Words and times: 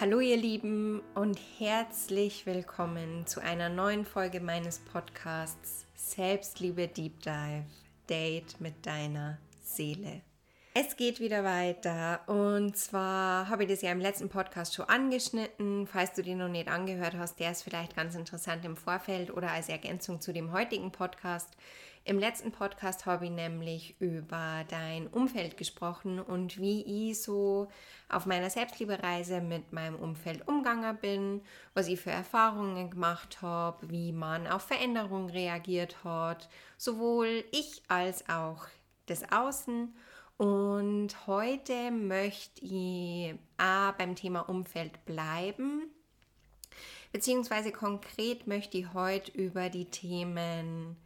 Hallo 0.00 0.20
ihr 0.20 0.38
Lieben 0.38 1.02
und 1.14 1.38
herzlich 1.58 2.46
willkommen 2.46 3.26
zu 3.26 3.40
einer 3.40 3.68
neuen 3.68 4.06
Folge 4.06 4.40
meines 4.40 4.78
Podcasts 4.78 5.86
Selbstliebe 5.94 6.88
Deep 6.88 7.20
Dive 7.22 7.66
Date 8.08 8.58
mit 8.58 8.86
deiner 8.86 9.38
Seele. 9.60 10.22
Es 10.74 10.96
geht 10.96 11.20
wieder 11.20 11.44
weiter 11.44 12.20
und 12.26 12.74
zwar 12.76 13.50
habe 13.50 13.64
ich 13.64 13.68
das 13.68 13.82
ja 13.82 13.92
im 13.92 14.00
letzten 14.00 14.30
Podcast 14.30 14.74
schon 14.74 14.88
angeschnitten. 14.88 15.86
Falls 15.86 16.14
du 16.14 16.22
den 16.22 16.38
noch 16.38 16.48
nicht 16.48 16.68
angehört 16.68 17.14
hast, 17.18 17.38
der 17.38 17.52
ist 17.52 17.62
vielleicht 17.62 17.94
ganz 17.94 18.14
interessant 18.14 18.64
im 18.64 18.78
Vorfeld 18.78 19.30
oder 19.30 19.50
als 19.50 19.68
Ergänzung 19.68 20.22
zu 20.22 20.32
dem 20.32 20.52
heutigen 20.52 20.90
Podcast. 20.90 21.50
Im 22.04 22.18
letzten 22.18 22.50
Podcast 22.50 23.06
habe 23.06 23.26
ich 23.26 23.30
nämlich 23.30 23.94
über 24.00 24.64
dein 24.68 25.06
Umfeld 25.06 25.56
gesprochen 25.56 26.18
und 26.18 26.60
wie 26.60 27.10
ich 27.10 27.22
so 27.22 27.68
auf 28.08 28.26
meiner 28.26 28.50
Selbstliebereise 28.50 29.40
mit 29.40 29.72
meinem 29.72 29.94
Umfeld 29.94 30.48
umgegangen 30.48 30.96
bin, 30.96 31.42
was 31.74 31.86
ich 31.86 32.00
für 32.00 32.10
Erfahrungen 32.10 32.90
gemacht 32.90 33.40
habe, 33.40 33.88
wie 33.88 34.10
man 34.10 34.48
auf 34.48 34.62
Veränderungen 34.62 35.30
reagiert 35.30 36.02
hat, 36.02 36.48
sowohl 36.76 37.44
ich 37.52 37.84
als 37.86 38.28
auch 38.28 38.66
das 39.06 39.30
Außen. 39.30 39.94
Und 40.38 41.26
heute 41.28 41.92
möchte 41.92 42.64
ich 42.64 43.36
A, 43.58 43.92
beim 43.92 44.16
Thema 44.16 44.40
Umfeld 44.48 45.04
bleiben, 45.04 45.84
beziehungsweise 47.12 47.70
konkret 47.70 48.48
möchte 48.48 48.76
ich 48.76 48.92
heute 48.92 49.30
über 49.30 49.68
die 49.68 49.84
Themen 49.84 50.96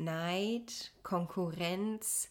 Neid, 0.00 0.92
Konkurrenz 1.02 2.28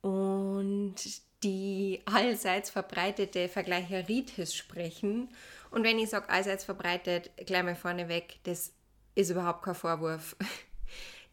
und 0.00 0.94
die 1.42 2.00
allseits 2.04 2.70
verbreitete 2.70 3.48
Vergleicheritis 3.48 4.54
sprechen. 4.54 5.28
Und 5.70 5.84
wenn 5.84 5.98
ich 5.98 6.10
sage 6.10 6.30
allseits 6.30 6.64
verbreitet, 6.64 7.30
gleich 7.46 7.62
mal 7.62 7.76
vorneweg, 7.76 8.38
das 8.44 8.72
ist 9.14 9.30
überhaupt 9.30 9.62
kein 9.62 9.74
Vorwurf. 9.74 10.36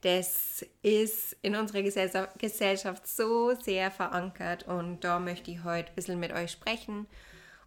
Das 0.01 0.63
ist 0.83 1.35
in 1.41 1.55
unserer 1.55 1.81
Gesellschaft 1.81 3.07
so 3.07 3.55
sehr 3.55 3.89
verankert 3.89 4.67
und 4.67 5.03
da 5.03 5.17
möchte 5.17 5.49
ich 5.49 5.63
heute 5.63 5.89
ein 5.89 5.95
bisschen 5.95 6.19
mit 6.19 6.31
euch 6.31 6.51
sprechen, 6.51 7.07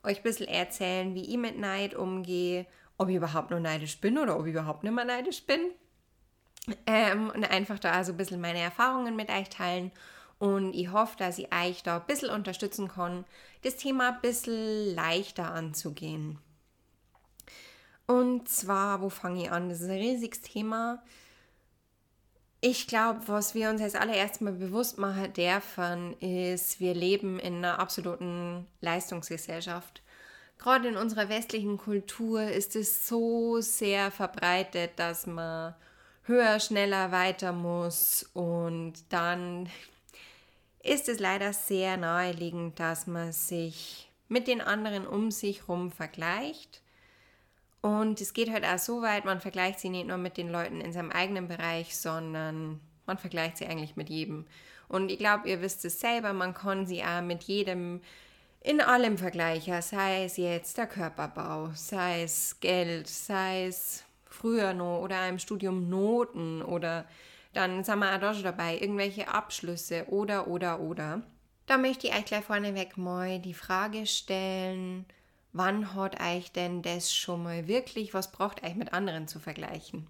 euch 0.04 0.18
ein 0.18 0.22
bisschen 0.22 0.46
erzählen, 0.46 1.16
wie 1.16 1.28
ich 1.32 1.36
mit 1.36 1.58
Neid 1.58 1.94
umgehe, 1.96 2.66
ob 2.96 3.08
ich 3.08 3.16
überhaupt 3.16 3.50
nur 3.50 3.58
neidisch 3.58 4.00
bin 4.00 4.18
oder 4.18 4.38
ob 4.38 4.46
ich 4.46 4.52
überhaupt 4.52 4.84
nicht 4.84 4.94
mehr 4.94 5.04
neidisch 5.04 5.44
bin. 5.46 5.72
Ähm, 6.86 7.30
und 7.34 7.44
einfach 7.50 7.78
da 7.78 8.02
so 8.04 8.12
ein 8.12 8.16
bisschen 8.16 8.40
meine 8.40 8.60
Erfahrungen 8.60 9.16
mit 9.16 9.30
euch 9.30 9.48
teilen. 9.48 9.90
Und 10.38 10.74
ich 10.74 10.92
hoffe, 10.92 11.16
dass 11.18 11.38
ich 11.38 11.52
euch 11.52 11.82
da 11.82 11.96
ein 11.96 12.06
bisschen 12.06 12.30
unterstützen 12.30 12.88
kann, 12.88 13.24
das 13.62 13.76
Thema 13.76 14.08
ein 14.08 14.20
bisschen 14.20 14.94
leichter 14.94 15.52
anzugehen. 15.52 16.38
Und 18.06 18.48
zwar, 18.48 19.02
wo 19.02 19.10
fange 19.10 19.42
ich 19.42 19.50
an? 19.50 19.68
Das 19.68 19.80
ist 19.80 19.90
ein 19.90 19.98
riesiges 19.98 20.40
Thema. 20.40 21.02
Ich 22.60 22.86
glaube, 22.86 23.20
was 23.26 23.54
wir 23.54 23.70
uns 23.70 23.82
als 23.82 23.94
allererstes 23.94 24.40
mal 24.40 24.52
bewusst 24.52 24.98
machen 24.98 25.32
dürfen, 25.32 26.18
ist, 26.20 26.80
wir 26.80 26.94
leben 26.94 27.38
in 27.38 27.56
einer 27.56 27.78
absoluten 27.78 28.66
Leistungsgesellschaft. 28.80 30.02
Gerade 30.58 30.88
in 30.88 30.96
unserer 30.96 31.28
westlichen 31.28 31.78
Kultur 31.78 32.42
ist 32.42 32.74
es 32.74 33.06
so 33.06 33.60
sehr 33.60 34.10
verbreitet, 34.10 34.92
dass 34.96 35.26
man 35.26 35.74
höher, 36.28 36.60
schneller, 36.60 37.10
weiter 37.10 37.52
muss. 37.52 38.28
Und 38.34 38.94
dann 39.08 39.68
ist 40.82 41.08
es 41.08 41.18
leider 41.18 41.52
sehr 41.52 41.96
naheliegend, 41.96 42.78
dass 42.78 43.06
man 43.06 43.32
sich 43.32 44.10
mit 44.28 44.46
den 44.46 44.60
anderen 44.60 45.06
um 45.06 45.30
sich 45.30 45.62
herum 45.62 45.90
vergleicht. 45.90 46.82
Und 47.80 48.20
es 48.20 48.32
geht 48.32 48.50
halt 48.50 48.64
auch 48.64 48.78
so 48.78 49.02
weit, 49.02 49.24
man 49.24 49.40
vergleicht 49.40 49.80
sie 49.80 49.88
nicht 49.88 50.06
nur 50.06 50.18
mit 50.18 50.36
den 50.36 50.50
Leuten 50.50 50.80
in 50.80 50.92
seinem 50.92 51.10
eigenen 51.10 51.48
Bereich, 51.48 51.96
sondern 51.96 52.80
man 53.06 53.18
vergleicht 53.18 53.58
sie 53.58 53.66
eigentlich 53.66 53.96
mit 53.96 54.10
jedem. 54.10 54.46
Und 54.88 55.10
ich 55.10 55.18
glaube, 55.18 55.48
ihr 55.48 55.62
wisst 55.62 55.84
es 55.84 56.00
selber, 56.00 56.32
man 56.32 56.54
kann 56.54 56.86
sie 56.86 57.02
auch 57.02 57.22
mit 57.22 57.44
jedem 57.44 58.00
in 58.60 58.80
allem 58.80 59.16
vergleichen, 59.16 59.80
sei 59.82 60.24
es 60.24 60.36
jetzt 60.36 60.76
der 60.76 60.86
Körperbau, 60.86 61.70
sei 61.74 62.24
es 62.24 62.58
Geld, 62.60 63.06
sei 63.06 63.66
es 63.66 64.04
früher 64.38 64.72
noch 64.74 65.00
oder 65.00 65.28
im 65.28 65.38
Studium 65.38 65.88
Noten 65.88 66.62
oder 66.62 67.06
dann 67.52 67.82
sind 67.82 67.98
wir 67.98 68.14
auch 68.14 68.20
da 68.20 68.34
schon 68.34 68.44
dabei, 68.44 68.78
irgendwelche 68.78 69.28
Abschlüsse 69.28 70.06
oder, 70.08 70.46
oder, 70.46 70.80
oder. 70.80 71.22
Da 71.66 71.76
möchte 71.76 72.06
ich 72.06 72.14
euch 72.14 72.24
gleich 72.24 72.44
vorneweg 72.44 72.96
mal 72.96 73.40
die 73.40 73.54
Frage 73.54 74.06
stellen, 74.06 75.04
wann 75.52 75.94
hat 75.94 76.20
euch 76.20 76.52
denn 76.52 76.82
das 76.82 77.14
schon 77.14 77.42
mal 77.42 77.66
wirklich, 77.66 78.14
was 78.14 78.32
braucht 78.32 78.62
euch 78.62 78.74
mit 78.74 78.92
anderen 78.92 79.28
zu 79.28 79.40
vergleichen? 79.40 80.06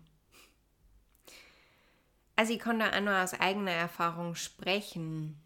Also 2.36 2.52
ich 2.52 2.60
kann 2.60 2.78
da 2.78 2.90
auch 2.90 3.00
nur 3.00 3.16
aus 3.16 3.34
eigener 3.34 3.72
Erfahrung 3.72 4.34
sprechen. 4.36 5.40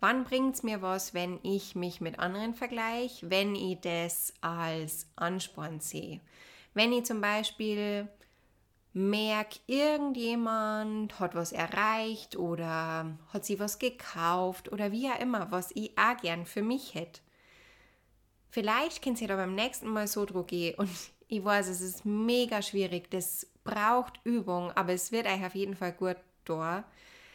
Wann 0.00 0.24
bringt 0.24 0.56
es 0.56 0.62
mir 0.62 0.82
was, 0.82 1.14
wenn 1.14 1.38
ich 1.42 1.76
mich 1.76 2.00
mit 2.00 2.18
anderen 2.18 2.54
vergleiche, 2.54 3.30
wenn 3.30 3.54
ich 3.54 3.80
das 3.80 4.34
als 4.40 5.06
Ansporn 5.16 5.80
sehe? 5.80 6.20
Wenn 6.74 6.92
ich 6.92 7.04
zum 7.04 7.20
Beispiel 7.20 8.08
merke, 8.92 9.60
irgendjemand 9.66 11.18
hat 11.18 11.34
was 11.34 11.52
erreicht 11.52 12.36
oder 12.36 13.18
hat 13.32 13.44
sie 13.44 13.58
was 13.58 13.78
gekauft 13.78 14.70
oder 14.70 14.92
wie 14.92 15.08
auch 15.08 15.18
immer, 15.18 15.50
was 15.50 15.70
ich 15.74 15.96
auch 15.98 16.16
gern 16.20 16.46
für 16.46 16.62
mich 16.62 16.94
hätte 16.94 17.20
Vielleicht 18.52 19.00
könnt 19.00 19.18
ihr 19.22 19.28
da 19.28 19.36
beim 19.36 19.54
nächsten 19.54 19.88
Mal 19.88 20.06
so 20.06 20.26
gehen 20.26 20.74
und 20.76 20.90
ich 21.28 21.42
weiß, 21.42 21.68
es 21.68 21.80
ist 21.80 22.04
mega 22.04 22.60
schwierig, 22.60 23.10
das 23.10 23.46
braucht 23.64 24.20
Übung, 24.24 24.70
aber 24.72 24.92
es 24.92 25.10
wird 25.10 25.26
euch 25.26 25.44
auf 25.44 25.54
jeden 25.54 25.74
Fall 25.74 25.92
gut 25.92 26.16
da, 26.44 26.84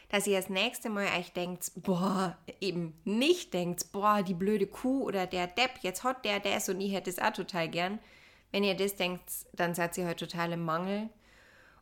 dass 0.10 0.28
ihr 0.28 0.38
das 0.38 0.50
nächste 0.50 0.92
Mal 0.92 1.08
euch 1.18 1.34
denkt, 1.34 1.72
boah, 1.76 2.38
eben 2.62 2.94
nicht 3.04 3.56
denkt, 3.56 3.92
boah, 3.92 4.22
die 4.22 4.36
blöde 4.36 4.68
Kuh 4.68 5.06
oder 5.06 5.26
der 5.26 5.48
Depp, 5.48 5.80
jetzt 5.82 6.04
hat 6.04 6.24
der 6.24 6.40
das 6.40 6.70
und 6.70 6.80
ich 6.80 6.94
hätte 6.94 7.10
es 7.10 7.18
auch 7.18 7.34
total 7.34 7.68
gern. 7.68 7.98
Wenn 8.52 8.64
ihr 8.64 8.76
das 8.76 8.96
denkt, 8.96 9.30
dann 9.54 9.76
seid 9.76 9.98
ihr 9.98 10.06
halt 10.06 10.20
total 10.20 10.54
im 10.54 10.64
Mangel. 10.64 11.10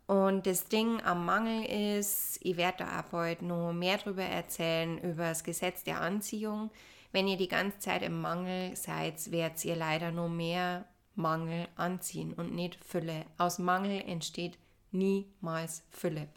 Und 0.07 0.45
das 0.45 0.67
Ding 0.67 1.01
am 1.01 1.25
Mangel 1.25 1.65
ist, 1.97 2.39
ich 2.41 2.57
werde 2.57 2.79
da 2.79 2.87
ab 2.87 3.09
heute 3.11 3.45
noch 3.45 3.73
mehr 3.73 3.97
darüber 3.97 4.23
erzählen, 4.23 4.97
über 4.99 5.29
das 5.29 5.43
Gesetz 5.43 5.83
der 5.83 6.01
Anziehung. 6.01 6.69
Wenn 7.11 7.27
ihr 7.27 7.37
die 7.37 7.47
ganze 7.47 7.79
Zeit 7.79 8.03
im 8.03 8.21
Mangel 8.21 8.75
seid, 8.75 9.31
werdet 9.31 9.63
ihr 9.65 9.75
leider 9.75 10.11
nur 10.11 10.29
mehr 10.29 10.85
Mangel 11.15 11.67
anziehen 11.75 12.33
und 12.33 12.53
nicht 12.53 12.83
Fülle. 12.83 13.25
Aus 13.37 13.57
Mangel 13.57 14.01
entsteht 14.05 14.57
niemals 14.91 15.83
Fülle. 15.89 16.27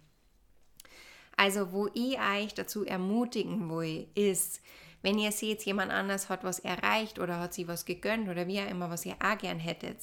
Also, 1.37 1.73
wo 1.73 1.89
ich 1.95 2.19
euch 2.19 2.55
dazu 2.55 2.85
ermutigen 2.85 3.71
will, 3.71 4.09
ist, 4.15 4.61
wenn 5.03 5.19
ihr 5.19 5.31
seht, 5.31 5.63
jemand 5.65 5.93
anders 5.93 6.29
hat 6.29 6.43
was 6.43 6.59
erreicht 6.59 7.19
oder 7.19 7.39
hat 7.39 7.55
sie 7.55 7.69
was 7.69 7.85
gegönnt 7.85 8.29
oder 8.29 8.47
wie 8.47 8.61
auch 8.61 8.69
immer, 8.69 8.91
was 8.91 9.07
ihr 9.07 9.17
auch 9.23 9.39
gern 9.39 9.61
hättet, 9.61 9.99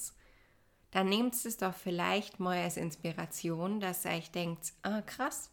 dann 0.95 1.09
nehmt 1.09 1.35
es 1.35 1.57
doch 1.57 1.73
vielleicht 1.73 2.39
mal 2.39 2.57
als 2.57 2.77
Inspiration, 2.77 3.81
dass 3.81 4.05
ihr 4.05 4.11
euch 4.11 4.31
denkt, 4.31 4.71
ah 4.81 5.01
krass, 5.01 5.49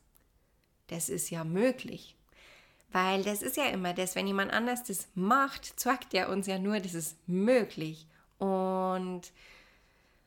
das 0.86 1.08
ist 1.08 1.30
ja 1.30 1.42
möglich. 1.42 2.14
Weil 2.92 3.24
das 3.24 3.42
ist 3.42 3.56
ja 3.56 3.64
immer 3.64 3.92
das, 3.92 4.14
wenn 4.14 4.28
jemand 4.28 4.52
anders 4.52 4.84
das 4.84 5.08
macht, 5.16 5.80
zeigt 5.80 6.14
er 6.14 6.28
uns 6.28 6.46
ja 6.46 6.60
nur, 6.60 6.78
das 6.78 6.94
ist 6.94 7.16
möglich. 7.26 8.06
Und 8.38 9.32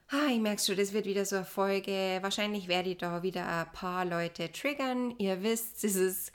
ah, 0.09 0.27
ich 0.29 0.41
merke 0.41 0.61
schon, 0.61 0.75
das 0.75 0.91
wird 0.91 1.05
wieder 1.05 1.23
so 1.23 1.37
eine 1.37 1.45
Folge. 1.45 2.17
Wahrscheinlich 2.19 2.67
werde 2.67 2.89
ich 2.89 2.97
da 2.97 3.23
wieder 3.23 3.47
ein 3.47 3.71
paar 3.71 4.03
Leute 4.03 4.51
triggern. 4.51 5.15
Ihr 5.17 5.41
wisst, 5.43 5.81
es 5.85 5.95
ist 5.95 6.33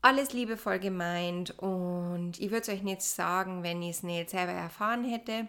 alles 0.00 0.32
liebevoll 0.32 0.80
gemeint 0.80 1.56
und 1.60 2.40
ich 2.40 2.50
würde 2.50 2.62
es 2.62 2.68
euch 2.68 2.82
nicht 2.82 3.02
sagen, 3.02 3.62
wenn 3.62 3.80
ich 3.80 3.90
es 3.90 4.02
nicht 4.02 4.30
selber 4.30 4.50
erfahren 4.50 5.04
hätte. 5.04 5.46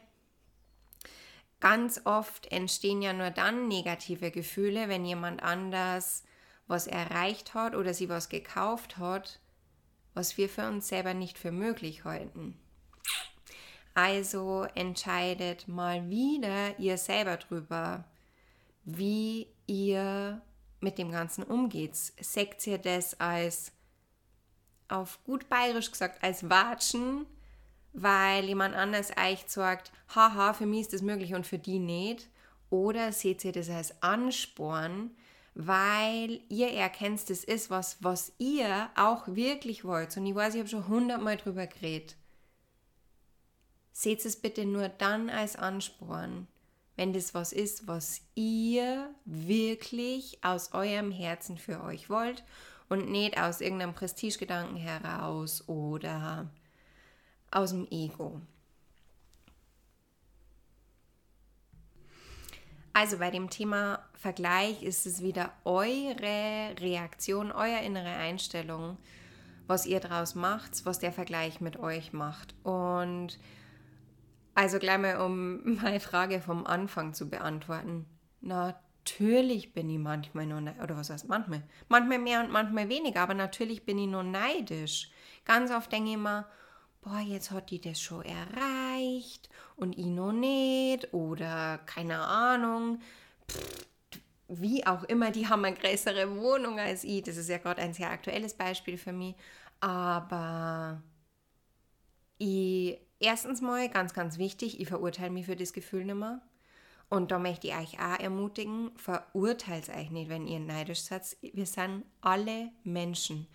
Ganz 1.64 2.02
oft 2.04 2.52
entstehen 2.52 3.02
ja 3.02 3.14
nur 3.14 3.30
dann 3.30 3.68
negative 3.68 4.32
Gefühle, 4.32 4.90
wenn 4.90 5.06
jemand 5.06 5.42
anders 5.42 6.24
was 6.68 6.88
erreicht 6.88 7.54
hat 7.54 7.76
oder 7.76 7.94
sie 7.94 8.10
was 8.10 8.30
gekauft 8.30 8.98
hat 8.98 9.40
was 10.14 10.38
wir 10.38 10.50
für 10.50 10.68
uns 10.68 10.88
selber 10.88 11.14
nicht 11.14 11.38
für 11.38 11.52
möglich 11.52 12.04
halten. 12.04 12.60
Also 13.94 14.66
entscheidet 14.76 15.68
mal 15.68 16.10
wieder 16.10 16.80
ihr 16.80 16.98
selber 16.98 17.38
drüber, 17.38 18.06
wie 18.86 19.48
ihr 19.68 20.42
mit 20.80 20.98
dem 20.98 21.12
Ganzen 21.12 21.44
umgeht. 21.44 21.96
Seht 21.96 22.66
ihr 22.66 22.80
das 22.80 23.20
als, 23.20 23.72
auf 24.88 25.24
gut 25.26 25.48
bayerisch 25.48 25.92
gesagt, 25.92 26.24
als 26.24 26.50
Watschen, 26.50 27.26
weil 27.94 28.46
jemand 28.46 28.76
anders 28.76 29.12
euch 29.18 29.50
sagt, 29.50 29.92
haha, 30.14 30.54
für 30.54 30.66
mich 30.66 30.82
ist 30.82 30.94
das 30.94 31.02
möglich 31.02 31.34
und 31.36 31.46
für 31.46 31.60
die 31.60 31.80
nicht? 31.80 32.28
Oder 32.70 33.12
seht 33.12 33.46
ihr 33.46 33.52
das 33.52 33.70
als 33.70 34.02
Ansporn, 34.02 35.12
weil 35.54 36.42
ihr 36.50 36.72
erkennt, 36.72 37.30
das 37.30 37.44
ist 37.44 37.70
was, 37.70 37.98
was 38.02 38.34
ihr 38.40 38.90
auch 38.96 39.28
wirklich 39.28 39.86
wollt. 39.86 40.18
Und 40.18 40.26
ich 40.26 40.34
weiß, 40.34 40.56
ich 40.56 40.60
habe 40.60 40.70
schon 40.70 40.88
hundertmal 40.88 41.38
drüber 41.38 41.68
geredet. 41.68 42.16
seht 43.92 44.26
es 44.26 44.36
bitte 44.36 44.66
nur 44.66 44.90
dann 44.90 45.30
als 45.30 45.56
Ansporn, 45.56 46.48
wenn 46.96 47.14
das 47.14 47.36
was 47.36 47.54
ist, 47.54 47.88
was 47.88 48.22
ihr 48.34 49.14
wirklich 49.26 50.44
aus 50.44 50.74
eurem 50.74 51.12
Herzen 51.12 51.60
für 51.60 51.84
euch 51.84 52.10
wollt 52.10 52.44
und 52.90 53.12
nicht 53.12 53.40
aus 53.40 53.62
irgendeinem 53.62 53.94
Prestigegedanken 53.94 54.78
heraus 54.78 55.68
oder 55.68 56.50
aus 57.56 57.72
dem 57.72 57.88
Ego. 57.90 58.42
Also 62.94 63.18
bei 63.18 63.32
dem 63.32 63.50
Thema 63.50 64.00
Vergleich 64.14 64.84
ist 64.84 65.08
es 65.08 65.24
wieder 65.24 65.52
eure 65.66 66.76
Reaktion, 66.80 67.52
euer 67.52 67.80
innere 67.80 68.12
Einstellung, 68.16 68.98
was 69.66 69.88
ihr 69.88 70.00
daraus 70.00 70.36
macht, 70.36 70.86
was 70.86 71.00
der 71.00 71.12
Vergleich 71.12 71.60
mit 71.60 71.78
euch 71.78 72.14
macht. 72.14 72.54
Und 72.64 73.40
also 74.54 74.78
gleich 74.78 75.00
mal, 75.00 75.18
um 75.22 75.76
meine 75.82 76.00
Frage 76.00 76.40
vom 76.40 76.68
Anfang 76.68 77.14
zu 77.14 77.30
beantworten. 77.30 78.06
Natürlich 78.42 79.74
bin 79.74 79.90
ich 79.90 79.98
manchmal 79.98 80.46
nur, 80.46 80.62
oder 80.82 80.96
was 80.96 81.10
heißt 81.10 81.28
manchmal? 81.28 81.64
Manchmal 81.90 82.20
mehr 82.20 82.42
und 82.42 82.52
manchmal 82.52 82.90
weniger, 82.90 83.22
aber 83.22 83.34
natürlich 83.34 83.86
bin 83.86 83.98
ich 83.98 84.08
nur 84.08 84.24
neidisch. 84.24 85.10
Ganz 85.46 85.72
oft 85.72 85.92
denke 85.92 86.10
ich 86.10 86.16
immer, 86.16 86.46
boah, 87.04 87.20
jetzt 87.20 87.52
hat 87.52 87.70
die 87.70 87.82
das 87.82 88.02
schon 88.02 88.24
erreicht 88.24 89.50
und 89.76 89.98
ich 89.98 90.06
noch 90.06 90.32
nicht 90.32 91.14
oder 91.14 91.80
keine 91.86 92.20
Ahnung. 92.20 93.00
Pff, 93.50 93.88
wie 94.48 94.86
auch 94.86 95.04
immer, 95.04 95.32
die 95.32 95.48
haben 95.48 95.66
eine 95.66 95.76
größere 95.76 96.38
Wohnung 96.38 96.80
als 96.80 97.04
ich. 97.04 97.24
Das 97.24 97.38
ist 97.38 97.50
ja 97.50 97.58
gerade 97.58 97.82
ein 97.82 97.94
sehr 97.94 98.10
aktuelles 98.10 98.54
Beispiel 98.54 98.98
für 98.98 99.14
mich. 99.14 99.36
Aber 99.80 101.02
ich, 102.38 102.98
erstens 103.20 103.62
mal, 103.62 103.90
ganz, 103.90 104.14
ganz 104.14 104.38
wichtig, 104.38 104.80
ich 104.80 104.88
verurteile 104.88 105.32
mich 105.32 105.46
für 105.46 105.56
das 105.56 105.74
Gefühl 105.74 106.06
nicht 106.06 106.16
mehr. 106.16 106.42
Und 107.10 107.32
da 107.32 107.40
möchte 107.40 107.68
ich 107.68 107.76
euch 107.76 108.00
auch 108.00 108.20
ermutigen, 108.20 108.92
verurteilt 108.96 109.90
euch 109.90 110.10
nicht, 110.10 110.30
wenn 110.30 110.48
ihr 110.48 110.60
neidisch 110.60 111.02
seid. 111.02 111.38
Wir 111.42 111.66
sind 111.66 112.06
alle 112.22 112.72
Menschen. 112.84 113.48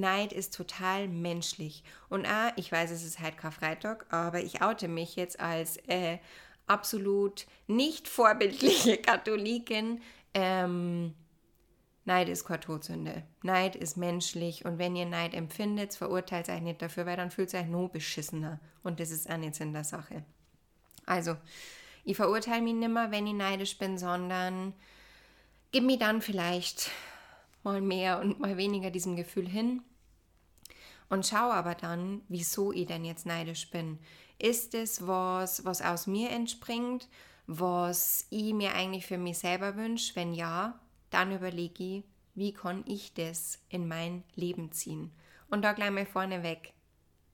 Neid 0.00 0.32
ist 0.32 0.54
total 0.54 1.08
menschlich. 1.08 1.84
Und 2.08 2.26
ah, 2.26 2.52
ich 2.56 2.72
weiß, 2.72 2.90
es 2.90 3.04
ist 3.04 3.20
halt 3.20 3.36
Karfreitag, 3.36 4.06
aber 4.10 4.40
ich 4.40 4.62
oute 4.62 4.88
mich 4.88 5.16
jetzt 5.16 5.38
als 5.38 5.76
äh, 5.88 6.18
absolut 6.66 7.46
nicht 7.66 8.08
vorbildliche 8.08 8.96
Katholikin. 9.02 10.00
Ähm, 10.34 11.14
Neid 12.04 12.28
ist 12.28 12.44
keine 12.44 12.60
Todsünde. 12.60 13.22
Neid 13.42 13.76
ist 13.76 13.96
menschlich 13.96 14.64
und 14.64 14.78
wenn 14.78 14.96
ihr 14.96 15.06
Neid 15.06 15.34
empfindet, 15.34 15.94
verurteilt 15.94 16.48
euch 16.48 16.62
nicht 16.62 16.80
dafür, 16.80 17.06
weil 17.06 17.16
dann 17.16 17.30
fühlt 17.30 17.52
ihr 17.52 17.60
euch 17.60 17.66
nur 17.66 17.90
beschissener. 17.90 18.58
Und 18.82 19.00
das 19.00 19.10
ist 19.10 19.30
auch 19.30 19.36
nicht 19.36 19.60
in 19.60 19.72
der 19.72 19.84
Sache. 19.84 20.24
Also, 21.06 21.36
ich 22.04 22.16
verurteile 22.16 22.62
mich 22.62 22.74
nicht 22.74 22.88
mehr, 22.88 23.10
wenn 23.10 23.26
ich 23.26 23.34
neidisch 23.34 23.76
bin, 23.78 23.98
sondern 23.98 24.72
gib 25.72 25.84
mir 25.84 25.98
dann 25.98 26.22
vielleicht 26.22 26.90
mal 27.62 27.80
mehr 27.80 28.20
und 28.20 28.40
mal 28.40 28.56
weniger 28.56 28.90
diesem 28.90 29.16
Gefühl 29.16 29.46
hin 29.48 29.82
und 31.10 31.26
schau 31.26 31.50
aber 31.50 31.74
dann, 31.74 32.22
wieso 32.28 32.72
ich 32.72 32.86
denn 32.86 33.04
jetzt 33.04 33.26
neidisch 33.26 33.70
bin. 33.70 33.98
Ist 34.38 34.74
es 34.74 35.06
was, 35.06 35.64
was 35.64 35.82
aus 35.82 36.06
mir 36.06 36.30
entspringt, 36.30 37.08
was 37.46 38.26
ich 38.30 38.54
mir 38.54 38.74
eigentlich 38.74 39.06
für 39.06 39.18
mich 39.18 39.38
selber 39.38 39.76
wünsche? 39.76 40.16
Wenn 40.16 40.32
ja, 40.32 40.80
dann 41.10 41.34
überlege 41.34 41.82
ich, 41.84 42.04
wie 42.34 42.52
kann 42.52 42.84
ich 42.86 43.12
das 43.12 43.58
in 43.68 43.88
mein 43.88 44.22
Leben 44.36 44.72
ziehen? 44.72 45.10
Und 45.50 45.62
da 45.62 45.72
gleich 45.72 45.90
mal 45.90 46.06
vorneweg. 46.06 46.72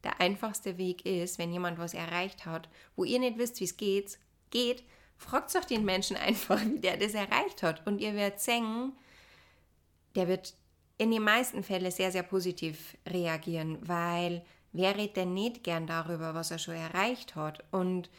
Der 0.03 0.21
einfachste 0.21 0.79
Weg 0.79 1.05
ist, 1.05 1.39
wenn 1.39 1.53
jemand 1.53 1.79
was 1.79 1.93
erreicht 1.93 2.47
hat, 2.47 2.69
wo 2.97 3.05
ihr 3.05 3.19
nicht 3.19 3.39
wisst, 3.39 3.61
wie 3.61 3.65
es 3.65 3.77
geht, 3.77 4.19
geht, 4.51 4.85
fragt 5.19 5.55
doch 5.55 5.65
den 5.65 5.85
Menschen 5.85 6.17
einfach, 6.17 6.61
wie 6.65 6.81
der 6.81 6.97
das 6.97 7.13
erreicht 7.13 7.63
hat. 7.63 7.87
Und 7.87 8.01
ihr 8.01 8.15
werdet 8.15 8.41
sehen, 8.41 8.93
der 10.15 10.29
wird 10.29 10.55
in 10.99 11.11
den 11.11 11.23
meisten 11.23 11.63
Fällen 11.63 11.91
sehr, 11.91 12.11
sehr 12.11 12.23
positiv 12.23 12.97
reagieren, 13.07 13.79
weil 13.87 14.43
wer 14.73 14.97
redet 14.97 15.17
denn 15.17 15.35
nicht 15.35 15.63
gern 15.63 15.87
darüber, 15.87 16.35
was 16.35 16.51
er 16.51 16.59
schon 16.59 16.75
erreicht 16.75 17.37
hat? 17.37 17.65
Und 17.71 18.11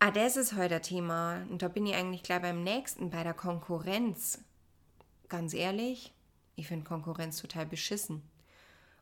ah, 0.00 0.10
das 0.10 0.36
ist 0.36 0.56
heute 0.56 0.76
ein 0.76 0.82
Thema. 0.82 1.42
Und 1.50 1.62
da 1.62 1.68
bin 1.68 1.86
ich 1.86 1.94
eigentlich 1.94 2.22
gleich 2.22 2.42
beim 2.42 2.62
nächsten, 2.64 3.10
bei 3.10 3.22
der 3.22 3.34
Konkurrenz. 3.34 4.40
Ganz 5.28 5.54
ehrlich, 5.54 6.12
ich 6.56 6.68
finde 6.68 6.84
Konkurrenz 6.84 7.40
total 7.40 7.66
beschissen. 7.66 8.22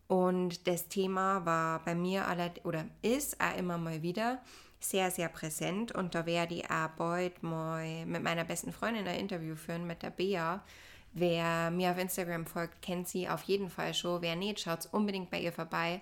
Und 0.06 0.66
das 0.66 0.88
Thema 0.88 1.46
war 1.46 1.82
bei 1.84 1.94
mir 1.94 2.26
alle, 2.26 2.52
oder 2.64 2.84
ist 3.00 3.40
auch 3.40 3.56
immer 3.56 3.78
mal 3.78 4.02
wieder 4.02 4.42
sehr, 4.78 5.10
sehr 5.10 5.28
präsent. 5.28 5.92
Und 5.92 6.14
da 6.14 6.26
werde 6.26 6.56
ich 6.56 6.70
auch 6.70 6.88
bald 6.98 7.42
mal 7.42 8.04
mit 8.04 8.22
meiner 8.22 8.44
besten 8.44 8.72
Freundin 8.72 9.06
ein 9.06 9.20
Interview 9.20 9.56
führen, 9.56 9.86
mit 9.86 10.02
der 10.02 10.10
Bea 10.10 10.62
Wer 11.14 11.70
mir 11.70 11.90
auf 11.90 11.98
Instagram 11.98 12.46
folgt, 12.46 12.80
kennt 12.80 13.08
sie 13.08 13.28
auf 13.28 13.42
jeden 13.42 13.68
Fall 13.68 13.92
schon. 13.92 14.22
Wer 14.22 14.36
nicht, 14.36 14.60
schaut 14.60 14.88
unbedingt 14.92 15.30
bei 15.30 15.40
ihr 15.40 15.52
vorbei. 15.52 16.00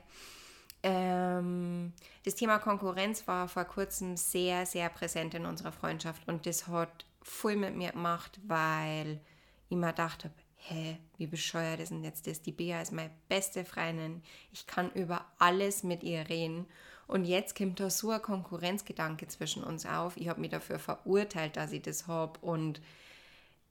Ähm, 0.83 1.93
das 2.25 2.37
Thema 2.37 2.59
Konkurrenz 2.59 3.27
war 3.27 3.49
vor 3.49 3.65
kurzem 3.65 4.17
sehr, 4.17 4.65
sehr 4.67 4.89
präsent 4.89 5.35
in 5.35 5.47
unserer 5.47 5.73
Freundschaft 5.73 6.27
und 6.27 6.47
das 6.47 6.69
hat 6.69 7.05
voll 7.23 7.57
mit 7.57 7.77
mir 7.77 7.93
gemacht, 7.93 8.41
weil 8.47 9.21
ich 9.69 9.77
mir 9.77 9.89
gedacht 9.89 10.25
habe, 10.25 10.35
hä, 10.57 10.97
wie 11.19 11.27
bescheuert 11.27 11.81
ist 11.81 11.91
denn 11.91 12.05
jetzt 12.05 12.27
das? 12.27 12.41
Die 12.43 12.53
Bea 12.53 12.81
ist 12.81 12.93
meine 12.93 13.11
beste 13.29 13.65
Freundin. 13.65 14.23
Ich 14.53 14.67
kann 14.67 14.91
über 14.93 15.27
alles 15.39 15.83
mit 15.83 16.03
ihr 16.03 16.29
reden. 16.29 16.67
Und 17.07 17.25
jetzt 17.25 17.57
kommt 17.57 17.81
da 17.81 17.91
so 17.91 18.11
ein 18.11 18.23
Konkurrenzgedanke 18.23 19.27
zwischen 19.27 19.65
uns 19.65 19.85
auf. 19.85 20.17
Ich 20.17 20.29
habe 20.29 20.41
mich 20.41 20.51
dafür 20.51 20.79
verurteilt, 20.79 21.57
dass 21.57 21.73
ich 21.73 21.83
das 21.83 22.07
habe 22.07 22.39
und 22.41 22.81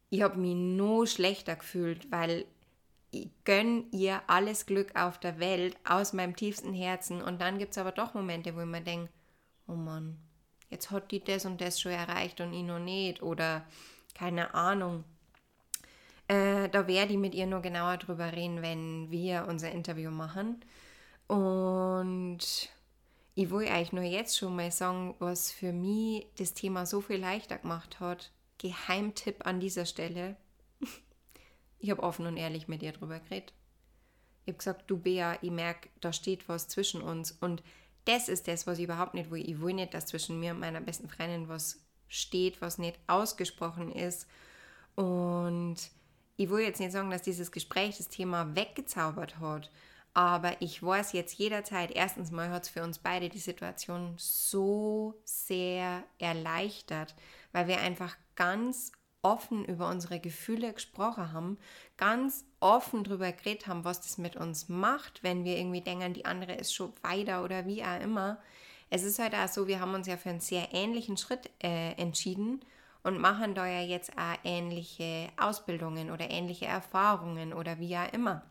ich 0.10 0.22
habe 0.22 0.40
mich 0.40 0.56
noch 0.56 1.06
schlechter 1.06 1.56
gefühlt, 1.56 2.12
weil 2.12 2.46
ich 3.12 3.30
gönne 3.44 3.86
ihr 3.92 4.22
alles 4.28 4.66
Glück 4.66 4.96
auf 4.96 5.20
der 5.20 5.40
Welt 5.40 5.78
aus 5.84 6.14
meinem 6.14 6.36
tiefsten 6.36 6.74
Herzen. 6.74 7.22
Und 7.22 7.42
dann 7.42 7.58
gibt 7.58 7.72
es 7.72 7.78
aber 7.78 7.92
doch 7.92 8.14
Momente, 8.14 8.56
wo 8.56 8.62
ich 8.62 8.66
mir 8.66 8.82
denke, 8.82 9.12
oh 9.68 9.74
Mann, 9.74 10.18
jetzt 10.70 10.92
hat 10.92 11.12
die 11.12 11.24
das 11.24 11.46
und 11.46 11.62
das 11.62 11.80
schon 11.80 11.92
erreicht 11.92 12.42
und 12.42 12.54
ich 12.54 12.64
noch 12.64 12.80
nicht. 12.80 13.22
Oder 13.22 13.66
keine 14.14 14.54
Ahnung. 14.54 15.04
Äh, 16.28 16.70
da 16.70 16.88
werde 16.88 17.14
ich 17.14 17.20
mit 17.20 17.34
ihr 17.34 17.48
nur 17.48 17.62
genauer 17.62 17.98
drüber 17.98 18.32
reden, 18.34 18.62
wenn 18.62 19.10
wir 19.10 19.46
unser 19.48 19.72
Interview 19.72 20.12
machen. 20.12 20.64
Und 21.28 22.40
ich 23.36 23.50
will 23.50 23.68
euch 23.68 23.92
nur 23.92 24.04
jetzt 24.04 24.38
schon 24.38 24.56
mal 24.56 24.72
sagen, 24.72 25.16
was 25.20 25.52
für 25.52 25.72
mich 25.72 26.28
das 26.38 26.54
Thema 26.54 26.86
so 26.86 27.02
viel 27.02 27.18
leichter 27.18 27.58
gemacht 27.58 28.00
hat 28.00 28.32
Geheimtipp 28.60 29.46
an 29.46 29.60
dieser 29.60 29.86
Stelle. 29.86 30.38
Ich 31.82 31.90
habe 31.92 32.04
offen 32.04 32.26
und 32.26 32.36
ehrlich 32.36 32.68
mit 32.68 32.82
dir 32.82 32.92
drüber 32.92 33.22
geredet. 33.22 33.54
Ich 34.44 34.52
habe 34.52 34.58
gesagt, 34.58 34.92
du 34.92 34.98
Bea, 34.98 35.38
ich 35.42 35.50
merke, 35.50 35.88
da 36.02 36.12
steht 36.12 36.50
was 36.50 36.68
zwischen 36.68 37.02
uns. 37.02 37.32
Und 37.32 37.64
das 38.04 38.28
ist 38.28 38.50
das, 38.50 38.68
was 38.68 38.80
ich 38.80 38.84
überhaupt 38.84 39.14
nicht 39.14 39.32
will. 39.32 39.50
Ich 39.50 39.62
will 39.62 39.74
nicht, 39.74 39.94
dass 39.94 40.08
zwischen 40.08 40.42
mir 40.42 40.52
und 40.52 40.60
meiner 40.60 40.82
besten 40.82 41.08
Freundin 41.08 41.48
was 41.48 41.82
steht, 42.10 42.60
was 42.62 42.80
nicht 42.80 43.00
ausgesprochen 43.08 43.94
ist. 43.94 44.28
Und 44.96 45.78
ich 46.36 46.50
will 46.50 46.62
jetzt 46.62 46.80
nicht 46.80 46.92
sagen, 46.92 47.12
dass 47.12 47.22
dieses 47.22 47.52
Gespräch 47.52 47.98
das 47.98 48.10
Thema 48.10 48.56
weggezaubert 48.56 49.40
hat. 49.40 49.70
Aber 50.14 50.62
ich 50.62 50.82
weiß 50.82 51.14
jetzt 51.14 51.38
jederzeit, 51.38 51.92
erstens 51.92 52.32
mal 52.32 52.50
hat 52.50 52.64
es 52.64 52.70
für 52.70 52.84
uns 52.84 52.98
beide 52.98 53.30
die 53.30 53.40
Situation 53.40 54.16
so 54.18 55.14
sehr 55.24 56.04
erleichtert, 56.18 57.16
weil 57.52 57.68
wir 57.68 57.80
einfach 57.80 58.18
ganz 58.40 58.94
offen 59.22 59.66
über 59.66 59.90
unsere 59.90 60.22
Gefühle 60.22 60.74
gesprochen 60.74 61.34
haben, 61.34 61.58
ganz 61.98 62.46
offen 62.62 63.04
darüber 63.04 63.30
geredet 63.34 63.68
haben, 63.68 63.84
was 63.84 64.00
das 64.00 64.18
mit 64.18 64.38
uns 64.38 64.70
macht, 64.70 65.24
wenn 65.24 65.44
wir 65.44 65.58
irgendwie 65.58 65.82
denken, 65.82 66.14
die 66.14 66.26
andere 66.26 66.54
ist 66.54 66.74
schon 66.74 66.94
weiter 67.02 67.44
oder 67.44 67.66
wie 67.66 67.84
auch 67.84 68.00
immer. 68.00 68.40
Es 68.90 69.04
ist 69.04 69.20
halt 69.20 69.36
auch 69.36 69.50
so, 69.50 69.68
wir 69.68 69.82
haben 69.82 69.94
uns 69.94 70.08
ja 70.08 70.16
für 70.16 70.30
einen 70.30 70.40
sehr 70.40 70.74
ähnlichen 70.74 71.18
Schritt 71.18 71.50
äh, 71.62 71.92
entschieden 71.94 72.62
und 73.04 73.20
machen 73.20 73.56
da 73.56 73.68
ja 73.68 73.82
jetzt 73.82 74.18
auch 74.18 74.38
ähnliche 74.46 75.28
Ausbildungen 75.38 76.12
oder 76.12 76.30
ähnliche 76.30 76.66
Erfahrungen 76.66 77.54
oder 77.54 77.78
wie 77.80 77.98
auch 77.98 78.12
immer. 78.14 78.44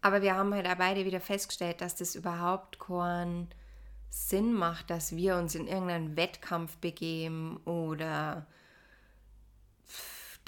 Aber 0.00 0.22
wir 0.22 0.36
haben 0.36 0.54
halt 0.54 0.66
auch 0.66 0.76
beide 0.76 1.04
wieder 1.04 1.20
festgestellt, 1.20 1.82
dass 1.82 1.96
das 1.96 2.14
überhaupt 2.14 2.78
keinen 2.78 3.48
Sinn 4.08 4.54
macht, 4.54 4.88
dass 4.88 5.14
wir 5.14 5.36
uns 5.36 5.54
in 5.54 5.66
irgendeinen 5.66 6.16
Wettkampf 6.16 6.78
begeben 6.78 7.58
oder 7.66 8.46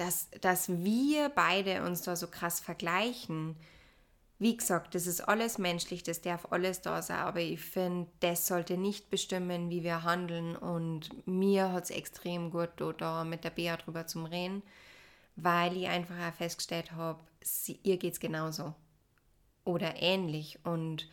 dass, 0.01 0.31
dass 0.41 0.71
wir 0.83 1.29
beide 1.29 1.83
uns 1.83 2.01
da 2.01 2.17
so 2.17 2.27
krass 2.27 2.59
vergleichen. 2.59 3.55
Wie 4.39 4.57
gesagt, 4.57 4.95
das 4.95 5.07
ist 5.07 5.21
alles 5.21 5.59
menschlich, 5.59 6.03
das 6.03 6.23
darf 6.23 6.51
alles 6.51 6.81
da 6.81 7.03
sein, 7.03 7.19
aber 7.19 7.41
ich 7.41 7.61
finde, 7.61 8.09
das 8.21 8.47
sollte 8.47 8.79
nicht 8.79 9.11
bestimmen, 9.11 9.69
wie 9.69 9.85
wir 9.85 10.03
handeln. 10.03 10.57
Und 10.57 11.27
mir 11.27 11.73
hat 11.73 11.85
es 11.85 11.91
extrem 11.91 12.51
gut 12.51 12.71
da 12.97 13.25
mit 13.25 13.45
der 13.45 13.51
Bea 13.51 13.77
drüber 13.77 14.07
zum 14.07 14.25
Reden, 14.25 14.63
weil 15.37 15.77
ich 15.77 15.87
einfach 15.89 16.15
auch 16.27 16.35
festgestellt 16.35 16.93
habe, 16.93 17.21
ihr 17.83 17.99
geht 17.99 18.15
es 18.15 18.21
genauso 18.21 18.75
oder 19.65 20.01
ähnlich. 20.01 20.59
Und 20.65 21.11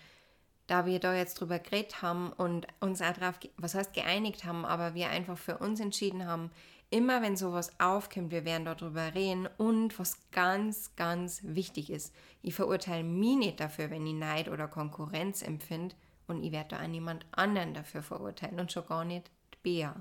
da 0.68 0.86
wir 0.86 1.00
da 1.00 1.14
jetzt 1.14 1.42
drüber 1.42 1.60
geredet 1.60 2.02
haben 2.02 2.32
und 2.32 2.68
uns 2.80 3.02
auch 3.02 3.12
darauf, 3.12 3.36
was 3.58 3.76
heißt 3.76 3.94
geeinigt 3.94 4.46
haben, 4.46 4.64
aber 4.64 4.94
wir 4.94 5.10
einfach 5.10 5.38
für 5.38 5.58
uns 5.58 5.82
entschieden 5.82 6.26
haben, 6.26 6.52
immer 6.90 7.22
wenn 7.22 7.36
sowas 7.36 7.72
aufkommt, 7.80 8.32
wir 8.32 8.46
werden 8.46 8.66
darüber 8.66 9.14
reden 9.14 9.48
und 9.58 9.98
was 10.00 10.18
ganz, 10.32 10.96
ganz 10.96 11.42
wichtig 11.44 11.90
ist, 11.90 12.14
ich 12.42 12.56
verurteile 12.56 13.04
mich 13.04 13.38
nicht 13.38 13.60
dafür, 13.60 13.90
wenn 13.90 14.06
ich 14.06 14.14
Neid 14.14 14.50
oder 14.50 14.68
Konkurrenz 14.68 15.42
empfinde 15.42 15.96
und 16.28 16.44
ich 16.44 16.52
werde 16.52 16.70
da 16.70 16.82
auch 16.82 16.88
niemand 16.88 17.26
anderen 17.32 17.74
dafür 17.74 18.04
verurteilen 18.04 18.60
und 18.60 18.72
schon 18.72 18.86
gar 18.86 19.06
nicht 19.06 19.30
Bea. 19.64 19.96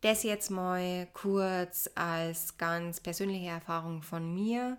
Das 0.00 0.24
jetzt 0.24 0.50
mal 0.50 1.06
kurz 1.12 1.88
als 1.94 2.58
ganz 2.58 3.00
persönliche 3.00 3.50
Erfahrung 3.50 4.02
von 4.02 4.34
mir. 4.34 4.78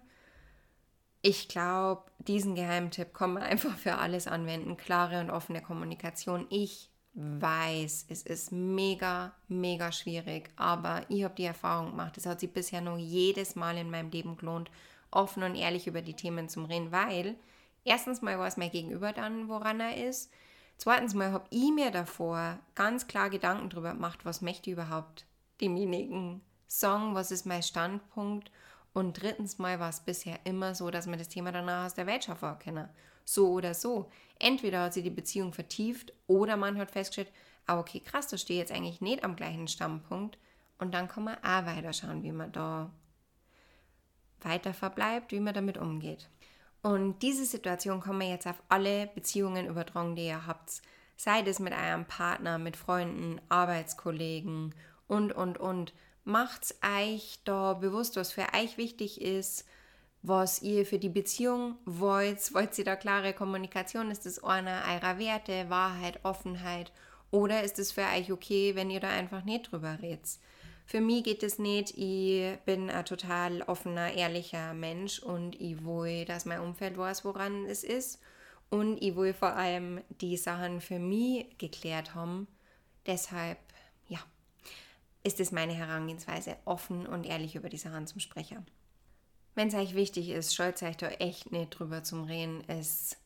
Ich 1.21 1.47
glaube, 1.47 2.03
diesen 2.17 2.55
Geheimtipp 2.55 3.13
kann 3.13 3.33
man 3.33 3.43
einfach 3.43 3.77
für 3.77 3.95
alles 3.95 4.27
anwenden. 4.27 4.75
Klare 4.75 5.21
und 5.21 5.29
offene 5.29 5.61
Kommunikation. 5.61 6.45
Ich 6.49 6.89
weiß, 7.13 8.07
es 8.09 8.23
ist 8.23 8.51
mega, 8.51 9.33
mega 9.47 9.91
schwierig, 9.91 10.49
aber 10.55 11.03
ich 11.09 11.23
habe 11.23 11.35
die 11.35 11.45
Erfahrung 11.45 11.91
gemacht, 11.91 12.17
es 12.17 12.25
hat 12.25 12.39
sich 12.39 12.51
bisher 12.51 12.81
nur 12.81 12.97
jedes 12.97 13.55
Mal 13.55 13.77
in 13.77 13.91
meinem 13.91 14.09
Leben 14.09 14.35
gelohnt, 14.35 14.71
offen 15.11 15.43
und 15.43 15.55
ehrlich 15.55 15.85
über 15.85 16.01
die 16.01 16.15
Themen 16.15 16.49
zu 16.49 16.63
reden, 16.63 16.91
weil 16.91 17.35
erstens 17.83 18.21
mal 18.21 18.39
weiß 18.39 18.57
mein 18.57 18.71
Gegenüber 18.71 19.13
dann, 19.13 19.47
woran 19.47 19.79
er 19.79 20.07
ist. 20.07 20.31
Zweitens 20.77 21.13
mal 21.13 21.31
habe 21.31 21.45
ich 21.51 21.71
mir 21.71 21.91
davor 21.91 22.59
ganz 22.73 23.05
klar 23.05 23.29
Gedanken 23.29 23.69
darüber 23.69 23.93
gemacht, 23.93 24.25
was 24.25 24.41
möchte 24.41 24.69
ich 24.69 24.73
überhaupt 24.73 25.25
demjenigen 25.61 26.41
sagen, 26.67 27.13
was 27.13 27.31
ist 27.31 27.45
mein 27.45 27.63
Standpunkt. 27.63 28.51
Und 28.93 29.21
drittens 29.21 29.59
mal 29.59 29.79
war 29.79 29.89
es 29.89 30.01
bisher 30.01 30.39
immer 30.45 30.75
so, 30.75 30.91
dass 30.91 31.07
man 31.07 31.19
das 31.19 31.29
Thema 31.29 31.51
danach 31.51 31.85
aus 31.85 31.93
der 31.93 32.07
Welt 32.07 32.23
schaffen 32.23 32.57
kann. 32.59 32.89
So 33.25 33.51
oder 33.51 33.73
so. 33.73 34.09
Entweder 34.39 34.83
hat 34.83 34.93
sie 34.93 35.03
die 35.03 35.09
Beziehung 35.09 35.53
vertieft 35.53 36.13
oder 36.27 36.57
man 36.57 36.77
hat 36.77 36.91
festgestellt, 36.91 37.31
ah, 37.65 37.79
okay, 37.79 37.99
krass, 37.99 38.27
da 38.27 38.37
stehe 38.37 38.59
jetzt 38.59 38.71
eigentlich 38.71 39.01
nicht 39.01 39.23
am 39.23 39.35
gleichen 39.35 39.67
Standpunkt. 39.67 40.37
Und 40.79 40.93
dann 40.93 41.07
kann 41.07 41.23
man 41.23 41.37
auch 41.37 41.65
weiter 41.65 41.93
schauen, 41.93 42.23
wie 42.23 42.31
man 42.31 42.51
da 42.51 42.91
weiter 44.41 44.73
verbleibt, 44.73 45.31
wie 45.31 45.39
man 45.39 45.53
damit 45.53 45.77
umgeht. 45.77 46.29
Und 46.81 47.19
diese 47.21 47.45
Situation 47.45 48.01
kann 48.01 48.17
man 48.17 48.27
jetzt 48.27 48.47
auf 48.47 48.61
alle 48.67 49.07
Beziehungen 49.07 49.67
übertragen, 49.67 50.15
die 50.15 50.27
ihr 50.27 50.45
habt. 50.45 50.81
Sei 51.15 51.41
es 51.41 51.59
mit 51.59 51.73
eurem 51.73 52.05
Partner, 52.05 52.57
mit 52.57 52.75
Freunden, 52.75 53.39
Arbeitskollegen 53.47 54.75
und, 55.07 55.31
und, 55.31 55.57
und. 55.57 55.93
Macht 56.25 56.75
euch 56.99 57.39
da 57.45 57.73
bewusst, 57.73 58.17
was 58.17 58.33
für 58.33 58.47
euch 58.53 58.77
wichtig 58.77 59.21
ist 59.21 59.65
was 60.23 60.61
ihr 60.61 60.85
für 60.85 60.99
die 60.99 61.09
Beziehung 61.09 61.75
wollt. 61.85 62.53
Wollt 62.53 62.77
ihr 62.79 62.85
da 62.85 62.95
klare 62.95 63.33
Kommunikation? 63.33 64.09
Ist 64.09 64.25
das 64.25 64.41
einer 64.43 64.81
eurer 64.89 65.19
Werte, 65.19 65.69
Wahrheit, 65.69 66.23
Offenheit? 66.23 66.91
Oder 67.29 67.63
ist 67.63 67.77
es 67.77 67.91
für 67.91 68.03
euch 68.03 68.31
okay, 68.31 68.73
wenn 68.75 68.89
ihr 68.89 69.01
da 69.01 69.09
einfach 69.09 69.43
nicht 69.43 69.71
drüber 69.71 69.99
redet? 70.01 70.39
Für 70.85 71.01
mich 71.01 71.23
geht 71.23 71.43
es 71.43 71.59
nicht. 71.59 71.97
Ich 71.97 72.57
bin 72.65 72.89
ein 72.89 73.05
total 73.05 73.63
offener, 73.63 74.13
ehrlicher 74.13 74.73
Mensch 74.73 75.19
und 75.19 75.59
ich 75.59 75.83
will, 75.85 76.25
dass 76.25 76.45
mein 76.45 76.61
Umfeld 76.61 76.97
weiß, 76.97 77.25
woran 77.25 77.65
es 77.65 77.83
ist. 77.83 78.21
Und 78.69 79.01
ich 79.01 79.15
will 79.15 79.33
vor 79.33 79.55
allem 79.55 80.01
die 80.21 80.37
Sachen 80.37 80.79
für 80.79 80.99
mich 80.99 81.57
geklärt 81.57 82.15
haben. 82.15 82.47
Deshalb, 83.05 83.59
ja, 84.07 84.19
ist 85.23 85.39
es 85.41 85.51
meine 85.51 85.73
Herangehensweise, 85.73 86.55
offen 86.63 87.05
und 87.07 87.25
ehrlich 87.25 87.55
über 87.55 87.69
die 87.69 87.77
Sachen 87.77 88.07
zum 88.07 88.19
Sprechen. 88.19 88.65
Wenn 89.55 89.67
es 89.67 89.75
euch 89.75 89.95
wichtig 89.95 90.29
ist, 90.29 90.55
scheut 90.55 90.81
euch 90.81 90.97
da 90.97 91.07
echt 91.09 91.51
nicht 91.51 91.71
drüber 91.71 92.03
zum 92.03 92.23
Reden. 92.23 92.63
Es, 92.67 93.17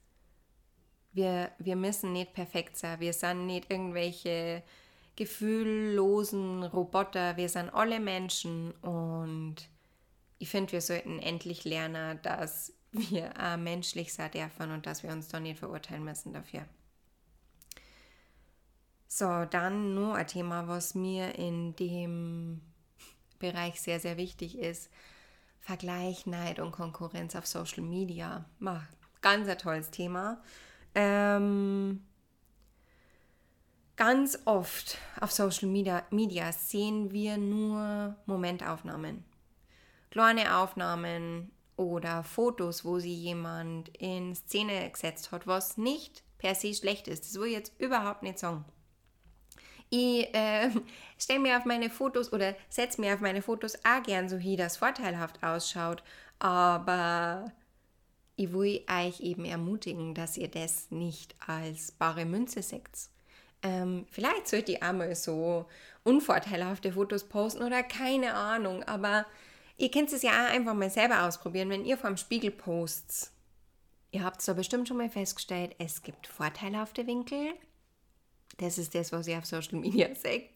wir, 1.13 1.51
wir 1.57 1.75
müssen 1.75 2.13
nicht 2.13 2.33
perfekt 2.33 2.77
sein. 2.77 2.99
Wir 2.99 3.13
sind 3.13 3.45
nicht 3.45 3.71
irgendwelche 3.71 4.63
gefühllosen 5.15 6.63
Roboter. 6.63 7.37
Wir 7.37 7.49
sind 7.49 7.69
alle 7.69 7.99
Menschen 7.99 8.71
und 8.81 9.55
ich 10.37 10.49
finde, 10.49 10.73
wir 10.73 10.81
sollten 10.81 11.19
endlich 11.19 11.63
lernen, 11.65 12.19
dass 12.21 12.73
wir 12.91 13.31
auch 13.39 13.57
menschlich 13.57 14.13
sein 14.13 14.31
dürfen 14.31 14.71
und 14.71 14.85
dass 14.85 15.03
wir 15.03 15.11
uns 15.11 15.27
da 15.27 15.39
nicht 15.39 15.59
verurteilen 15.59 16.03
müssen 16.03 16.33
dafür. 16.33 16.65
So, 19.07 19.45
dann 19.45 19.95
nur 19.95 20.15
ein 20.15 20.27
Thema, 20.27 20.67
was 20.67 20.93
mir 20.93 21.35
in 21.35 21.75
dem 21.77 22.61
Bereich 23.39 23.81
sehr, 23.81 23.99
sehr 23.99 24.17
wichtig 24.17 24.57
ist. 24.57 24.89
Vergleich, 25.67 26.25
Neid 26.25 26.59
und 26.59 26.71
Konkurrenz 26.71 27.35
auf 27.35 27.45
Social 27.45 27.83
Media. 27.83 28.45
Mach, 28.57 28.83
ganz 29.19 29.49
ein 29.49 29.57
tolles 29.57 29.91
Thema. 29.91 30.41
Ähm, 30.95 32.05
ganz 33.97 34.39
oft 34.45 34.97
auf 35.19 35.33
Social 35.33 35.67
Media, 35.67 36.03
Media 36.09 36.53
sehen 36.53 37.11
wir 37.11 37.35
nur 37.35 38.15
Momentaufnahmen. 38.27 39.25
Kleine 40.09 40.55
Aufnahmen 40.55 41.51
oder 41.75 42.23
Fotos, 42.23 42.85
wo 42.85 42.99
sie 42.99 43.13
jemand 43.13 43.89
in 43.97 44.35
Szene 44.35 44.89
gesetzt 44.89 45.33
hat, 45.33 45.47
was 45.47 45.75
nicht 45.75 46.23
per 46.37 46.55
se 46.55 46.73
schlecht 46.73 47.09
ist. 47.09 47.25
Das 47.25 47.33
will 47.41 47.47
ich 47.47 47.53
jetzt 47.55 47.77
überhaupt 47.77 48.23
nicht 48.23 48.39
sagen. 48.39 48.63
Ich 49.89 50.33
äh, 50.33 50.69
stelle 51.17 51.39
mir 51.39 51.57
auf 51.57 51.65
meine 51.65 51.89
Fotos 51.89 52.31
oder 52.33 52.55
setze 52.69 53.01
mir 53.01 53.13
auf 53.13 53.21
meine 53.21 53.41
Fotos 53.41 53.75
auch 53.85 54.03
gern 54.03 54.29
so 54.29 54.37
hin, 54.37 54.57
dass 54.57 54.77
vorteilhaft 54.77 55.43
ausschaut. 55.43 56.03
Aber 56.39 57.51
ich 58.35 58.53
will 58.53 58.83
euch 58.89 59.19
eben 59.21 59.45
ermutigen, 59.45 60.13
dass 60.13 60.37
ihr 60.37 60.47
das 60.47 60.91
nicht 60.91 61.35
als 61.45 61.91
bare 61.91 62.25
Münze 62.25 62.61
seht. 62.61 63.09
Ähm, 63.63 64.05
vielleicht 64.11 64.47
sollt 64.47 64.69
ihr 64.69 64.83
einmal 64.83 65.15
so 65.15 65.65
unvorteilhafte 66.03 66.93
Fotos 66.93 67.23
posten 67.23 67.63
oder 67.63 67.81
keine 67.81 68.35
Ahnung, 68.35 68.83
aber 68.83 69.25
ihr 69.77 69.89
könnt 69.89 70.13
es 70.13 70.21
ja 70.21 70.31
auch 70.31 70.51
einfach 70.51 70.75
mal 70.75 70.91
selber 70.91 71.23
ausprobieren, 71.23 71.69
wenn 71.69 71.83
ihr 71.83 71.97
vom 71.97 72.17
Spiegel 72.17 72.51
postet. 72.51 73.31
Ihr 74.11 74.23
habt 74.23 74.39
es 74.39 74.45
da 74.45 74.53
bestimmt 74.53 74.87
schon 74.87 74.97
mal 74.97 75.09
festgestellt, 75.09 75.75
es 75.79 76.03
gibt 76.03 76.27
vorteilhafte 76.27 77.07
Winkel 77.07 77.53
das 78.57 78.77
ist 78.77 78.95
das, 78.95 79.11
was 79.11 79.27
ihr 79.27 79.37
auf 79.37 79.45
Social 79.45 79.79
Media 79.79 80.13
seht. 80.15 80.51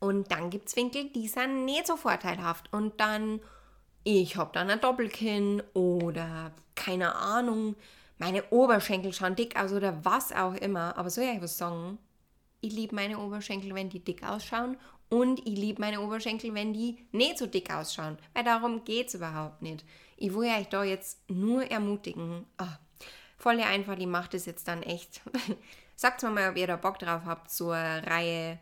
Und 0.00 0.30
dann 0.32 0.50
gibt 0.50 0.68
es 0.68 0.76
Winkel, 0.76 1.10
die 1.10 1.28
sind 1.28 1.64
nicht 1.64 1.86
so 1.86 1.96
vorteilhaft. 1.96 2.72
Und 2.72 3.00
dann, 3.00 3.40
ich 4.02 4.36
habe 4.36 4.50
dann 4.54 4.70
ein 4.70 4.80
Doppelkinn 4.80 5.62
oder 5.74 6.52
keine 6.74 7.14
Ahnung, 7.14 7.76
meine 8.18 8.44
Oberschenkel 8.50 9.12
schauen 9.12 9.36
dick 9.36 9.58
aus 9.58 9.72
oder 9.72 10.04
was 10.04 10.32
auch 10.32 10.54
immer. 10.54 10.96
Aber 10.96 11.10
soll 11.10 11.24
ich 11.24 11.42
was 11.42 11.56
sagen? 11.56 11.98
Ich 12.60 12.72
liebe 12.72 12.94
meine 12.94 13.18
Oberschenkel, 13.18 13.74
wenn 13.74 13.88
die 13.88 14.04
dick 14.04 14.22
ausschauen. 14.22 14.76
Und 15.08 15.40
ich 15.40 15.56
liebe 15.56 15.80
meine 15.80 16.00
Oberschenkel, 16.00 16.54
wenn 16.54 16.72
die 16.72 16.98
nicht 17.12 17.38
so 17.38 17.46
dick 17.46 17.72
ausschauen. 17.72 18.18
Weil 18.34 18.44
darum 18.44 18.84
geht 18.84 19.08
es 19.08 19.14
überhaupt 19.14 19.62
nicht. 19.62 19.84
Ich 20.16 20.34
will 20.34 20.48
euch 20.50 20.68
da 20.68 20.84
jetzt 20.84 21.18
nur 21.30 21.64
ermutigen. 21.70 22.46
Oh, 22.60 22.66
voll 23.40 23.60
einfach, 23.60 23.96
die 23.96 24.06
macht 24.06 24.34
es 24.34 24.46
jetzt 24.46 24.68
dann 24.68 24.82
echt. 24.82 25.22
Sagt 25.96 26.22
mir 26.22 26.30
mal, 26.30 26.50
ob 26.50 26.56
ihr 26.56 26.66
da 26.66 26.76
Bock 26.76 26.98
drauf 26.98 27.22
habt, 27.24 27.50
eine 27.60 28.06
Reihe 28.06 28.58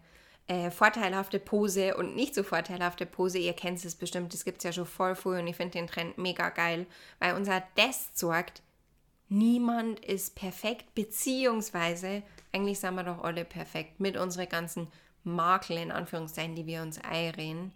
äh, 0.46 0.70
vorteilhafte 0.70 1.38
Pose 1.38 1.96
und 1.96 2.16
nicht 2.16 2.34
so 2.34 2.42
vorteilhafte 2.42 3.06
Pose. 3.06 3.38
Ihr 3.38 3.52
kennt 3.52 3.84
es 3.84 3.94
bestimmt, 3.94 4.32
das 4.32 4.44
gibt 4.44 4.58
es 4.58 4.64
ja 4.64 4.72
schon 4.72 4.86
voll 4.86 5.14
früh 5.14 5.38
und 5.38 5.46
ich 5.46 5.56
finde 5.56 5.78
den 5.78 5.86
Trend 5.86 6.16
mega 6.16 6.48
geil, 6.48 6.86
weil 7.18 7.34
unser 7.34 7.62
Desk 7.76 8.10
sorgt, 8.14 8.62
niemand 9.28 10.00
ist 10.00 10.34
perfekt, 10.36 10.94
beziehungsweise 10.94 12.22
eigentlich 12.52 12.80
sind 12.80 12.94
wir 12.94 13.04
doch 13.04 13.22
alle 13.22 13.44
perfekt 13.44 14.00
mit 14.00 14.16
unseren 14.16 14.48
ganzen 14.48 14.88
Makel 15.22 15.76
in 15.76 15.92
Anführungszeichen, 15.92 16.54
die 16.54 16.66
wir 16.66 16.82
uns 16.82 16.98
einreden. 16.98 17.72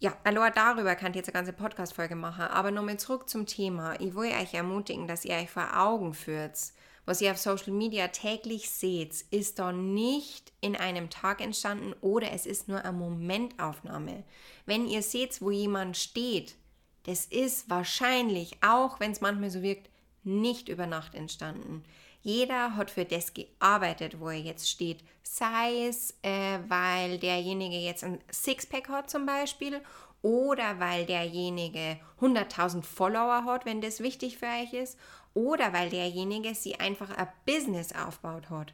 Ja, 0.00 0.16
allein 0.24 0.52
darüber 0.54 0.94
kann 0.96 1.12
ich 1.12 1.16
jetzt 1.16 1.28
eine 1.28 1.34
ganze 1.34 1.52
Podcast-Folge 1.52 2.16
machen, 2.16 2.44
aber 2.44 2.70
nochmal 2.70 2.98
zurück 2.98 3.28
zum 3.28 3.46
Thema. 3.46 3.98
Ich 4.00 4.14
will 4.14 4.30
euch 4.30 4.52
ermutigen, 4.52 5.06
dass 5.06 5.24
ihr 5.24 5.36
euch 5.36 5.50
vor 5.50 5.76
Augen 5.76 6.14
führt, 6.14 6.58
was 7.06 7.20
ihr 7.20 7.30
auf 7.32 7.38
Social 7.38 7.72
Media 7.72 8.08
täglich 8.08 8.70
seht, 8.70 9.22
ist 9.30 9.58
doch 9.58 9.72
nicht 9.72 10.52
in 10.62 10.74
einem 10.74 11.10
Tag 11.10 11.42
entstanden 11.42 11.94
oder 12.00 12.32
es 12.32 12.46
ist 12.46 12.66
nur 12.66 12.82
eine 12.82 12.96
Momentaufnahme. 12.96 14.24
Wenn 14.64 14.88
ihr 14.88 15.02
seht, 15.02 15.42
wo 15.42 15.50
jemand 15.50 15.98
steht, 15.98 16.56
das 17.04 17.26
ist 17.26 17.68
wahrscheinlich, 17.68 18.56
auch 18.62 19.00
wenn 19.00 19.12
es 19.12 19.20
manchmal 19.20 19.50
so 19.50 19.60
wirkt, 19.60 19.90
nicht 20.24 20.68
über 20.68 20.86
Nacht 20.86 21.14
entstanden. 21.14 21.84
Jeder 22.22 22.76
hat 22.76 22.90
für 22.90 23.04
das 23.04 23.34
gearbeitet, 23.34 24.18
wo 24.18 24.30
er 24.30 24.40
jetzt 24.40 24.68
steht. 24.70 25.04
Sei 25.22 25.86
es, 25.86 26.14
äh, 26.22 26.58
weil 26.68 27.18
derjenige 27.18 27.76
jetzt 27.76 28.02
ein 28.02 28.18
Sixpack 28.32 28.88
hat 28.88 29.10
zum 29.10 29.26
Beispiel 29.26 29.82
oder 30.22 30.80
weil 30.80 31.04
derjenige 31.04 31.98
100.000 32.20 32.82
Follower 32.82 33.44
hat, 33.44 33.66
wenn 33.66 33.82
das 33.82 34.00
wichtig 34.00 34.38
für 34.38 34.46
euch 34.46 34.72
ist 34.72 34.98
oder 35.34 35.74
weil 35.74 35.90
derjenige 35.90 36.54
sie 36.54 36.80
einfach 36.80 37.10
ein 37.10 37.28
Business 37.44 37.92
aufbaut 37.92 38.48
hat. 38.48 38.72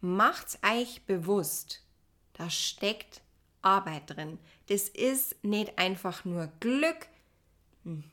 Macht's 0.00 0.58
euch 0.62 1.02
bewusst, 1.06 1.82
da 2.34 2.48
steckt 2.50 3.22
Arbeit 3.62 4.02
drin. 4.06 4.38
Das 4.68 4.88
ist 4.88 5.42
nicht 5.42 5.76
einfach 5.76 6.24
nur 6.24 6.48
Glück. 6.60 7.08
Hm, 7.82 8.04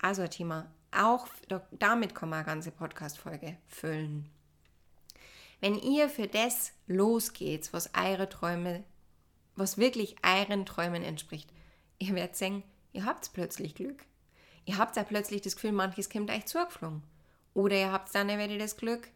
also 0.00 0.26
Thema 0.26 0.70
auch 0.92 1.26
damit 1.70 2.14
kann 2.14 2.28
man 2.28 2.40
eine 2.40 2.46
ganze 2.46 2.70
Podcast-Folge 2.70 3.56
füllen. 3.66 4.28
Wenn 5.60 5.78
ihr 5.78 6.08
für 6.08 6.26
das 6.26 6.72
losgeht, 6.86 7.72
was 7.72 7.90
eure 7.94 8.28
Träume, 8.28 8.84
was 9.54 9.78
wirklich 9.78 10.16
euren 10.24 10.66
Träumen 10.66 11.02
entspricht, 11.02 11.50
ihr 11.98 12.14
werdet 12.14 12.36
sehen, 12.36 12.62
ihr 12.92 13.04
habt 13.04 13.32
plötzlich 13.32 13.74
Glück. 13.74 14.04
Ihr 14.64 14.78
habt 14.78 14.96
ja 14.96 15.04
plötzlich 15.04 15.40
das 15.42 15.54
Gefühl, 15.54 15.72
manches 15.72 16.10
kommt 16.10 16.30
euch 16.30 16.46
zugeflogen. 16.46 17.02
Oder 17.54 17.76
ihr 17.76 17.92
habt 17.92 18.14
dann 18.14 18.28
wieder 18.28 18.58
das 18.58 18.76
Glück, 18.76 19.08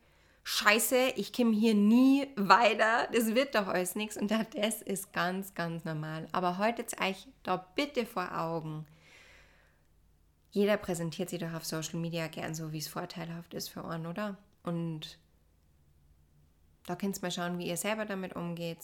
scheiße, 0.45 1.15
ich 1.17 1.33
komme 1.33 1.55
hier 1.55 1.75
nie 1.75 2.29
weiter, 2.37 3.09
das 3.13 3.35
wird 3.35 3.55
doch 3.55 3.67
alles 3.67 3.97
nichts. 3.97 4.17
Und 4.17 4.31
das 4.31 4.83
ist 4.83 5.13
ganz, 5.13 5.55
ganz 5.55 5.85
normal. 5.85 6.29
Aber 6.33 6.59
haltet 6.59 7.01
euch 7.01 7.27
da 7.43 7.57
bitte 7.75 8.07
vor 8.07 8.37
Augen. 8.39 8.87
Jeder 10.51 10.77
präsentiert 10.77 11.31
sich 11.31 11.41
doch 11.41 11.53
auf 11.53 11.65
Social 11.65 11.99
Media 12.01 12.29
gern 12.29 12.55
so, 12.55 12.73
wie 12.73 12.79
es 12.79 12.89
vorteilhaft 12.89 13.55
ist 13.55 13.69
für 13.69 13.85
einen, 13.85 14.07
oder? 14.07 14.39
Und 14.63 15.19
da 16.87 16.97
könnt 16.97 17.19
ihr 17.19 17.23
mal 17.23 17.31
schauen, 17.31 17.59
wie 17.59 17.69
ihr 17.69 17.77
selber 17.77 18.05
damit 18.05 18.35
umgeht 18.35 18.79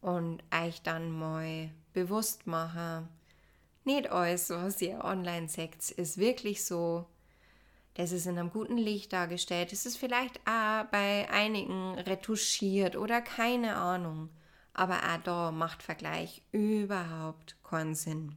und 0.00 0.42
euch 0.52 0.82
dann 0.82 1.10
mal 1.10 1.70
bewusst 1.92 2.46
machen, 2.46 3.08
nicht 3.86 4.10
alles, 4.10 4.50
was 4.50 4.82
ihr 4.82 5.04
online 5.04 5.48
seht, 5.48 5.92
ist 5.92 6.18
wirklich 6.18 6.64
so. 6.64 7.06
Das 7.94 8.10
ist 8.10 8.26
in 8.26 8.36
einem 8.36 8.50
guten 8.50 8.76
Licht 8.76 9.12
dargestellt. 9.12 9.72
Es 9.72 9.86
ist 9.86 9.96
vielleicht 9.96 10.40
auch 10.40 10.84
bei 10.90 11.30
einigen 11.30 11.94
retuschiert 11.94 12.96
oder 12.96 13.22
keine 13.22 13.76
Ahnung. 13.76 14.28
Aber 14.74 14.96
auch 14.96 15.22
da 15.22 15.50
macht 15.52 15.84
Vergleich 15.84 16.42
überhaupt 16.50 17.56
keinen 17.62 17.94
Sinn. 17.94 18.36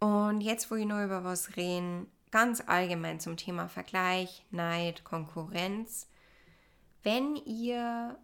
Und 0.00 0.40
jetzt, 0.40 0.70
wo 0.70 0.76
ich 0.76 0.86
noch 0.86 1.04
über 1.04 1.24
was 1.24 1.56
reden, 1.56 2.06
ganz 2.30 2.62
allgemein 2.66 3.20
zum 3.20 3.36
Thema 3.36 3.68
Vergleich, 3.68 4.44
Neid, 4.50 5.04
Konkurrenz. 5.04 6.08
Wenn 7.02 7.36
ihr 7.36 8.18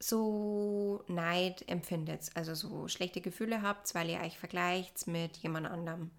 so 0.00 1.04
Neid 1.08 1.68
empfindet, 1.68 2.30
also 2.34 2.54
so 2.54 2.88
schlechte 2.88 3.20
Gefühle 3.20 3.62
habt, 3.62 3.94
weil 3.94 4.10
ihr 4.10 4.20
euch 4.20 4.38
vergleicht 4.38 5.06
mit 5.06 5.36
jemand 5.38 5.66
anderem, 5.66 6.10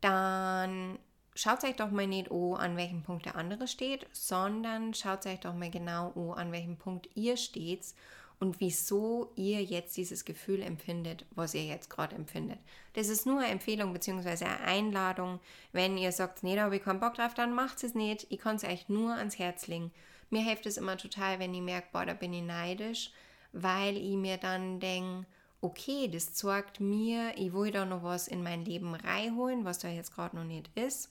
dann 0.00 0.98
schaut 1.34 1.64
euch 1.64 1.76
doch 1.76 1.90
mal 1.90 2.06
nicht 2.06 2.30
an, 2.30 2.54
an 2.54 2.76
welchem 2.76 3.02
Punkt 3.02 3.26
der 3.26 3.36
andere 3.36 3.66
steht, 3.66 4.06
sondern 4.12 4.92
schaut 4.94 5.26
euch 5.26 5.40
doch 5.40 5.54
mal 5.54 5.70
genau 5.70 6.12
an, 6.14 6.38
an 6.38 6.52
welchem 6.52 6.76
Punkt 6.76 7.08
ihr 7.14 7.36
steht 7.36 7.94
und 8.40 8.60
wieso 8.60 9.32
ihr 9.34 9.62
jetzt 9.62 9.96
dieses 9.96 10.24
Gefühl 10.24 10.62
empfindet, 10.62 11.26
was 11.32 11.54
ihr 11.54 11.64
jetzt 11.64 11.90
gerade 11.90 12.14
empfindet. 12.14 12.58
Das 12.92 13.08
ist 13.08 13.26
nur 13.26 13.40
eine 13.40 13.48
Empfehlung 13.48 13.92
bzw. 13.92 14.44
eine 14.44 14.60
Einladung. 14.60 15.40
Wenn 15.72 15.98
ihr 15.98 16.12
sagt, 16.12 16.42
nee, 16.42 16.54
da 16.54 16.62
habe 16.62 16.76
ich 16.76 16.84
keinen 16.84 17.00
Bock 17.00 17.14
drauf, 17.14 17.34
dann 17.34 17.54
macht 17.54 17.82
es 17.82 17.94
nicht. 17.94 18.26
Ich 18.30 18.38
kann 18.38 18.56
es 18.56 18.64
euch 18.64 18.88
nur 18.88 19.14
ans 19.14 19.38
Herz 19.38 19.66
legen. 19.66 19.90
Mir 20.30 20.42
hilft 20.42 20.66
es 20.66 20.76
immer 20.76 20.96
total, 20.96 21.38
wenn 21.38 21.54
ich 21.54 21.62
merke, 21.62 21.88
boah, 21.92 22.06
da 22.06 22.14
bin 22.14 22.32
ich 22.32 22.42
neidisch, 22.42 23.10
weil 23.52 23.96
ich 23.96 24.16
mir 24.16 24.36
dann 24.36 24.78
denke, 24.78 25.26
okay, 25.60 26.08
das 26.08 26.34
zeigt 26.34 26.80
mir, 26.80 27.32
ich 27.36 27.52
will 27.52 27.72
da 27.72 27.84
noch 27.84 28.04
was 28.04 28.28
in 28.28 28.42
mein 28.42 28.64
Leben 28.64 28.94
reinholen, 28.94 29.64
was 29.64 29.78
da 29.78 29.88
jetzt 29.88 30.14
gerade 30.14 30.36
noch 30.36 30.44
nicht 30.44 30.70
ist. 30.76 31.10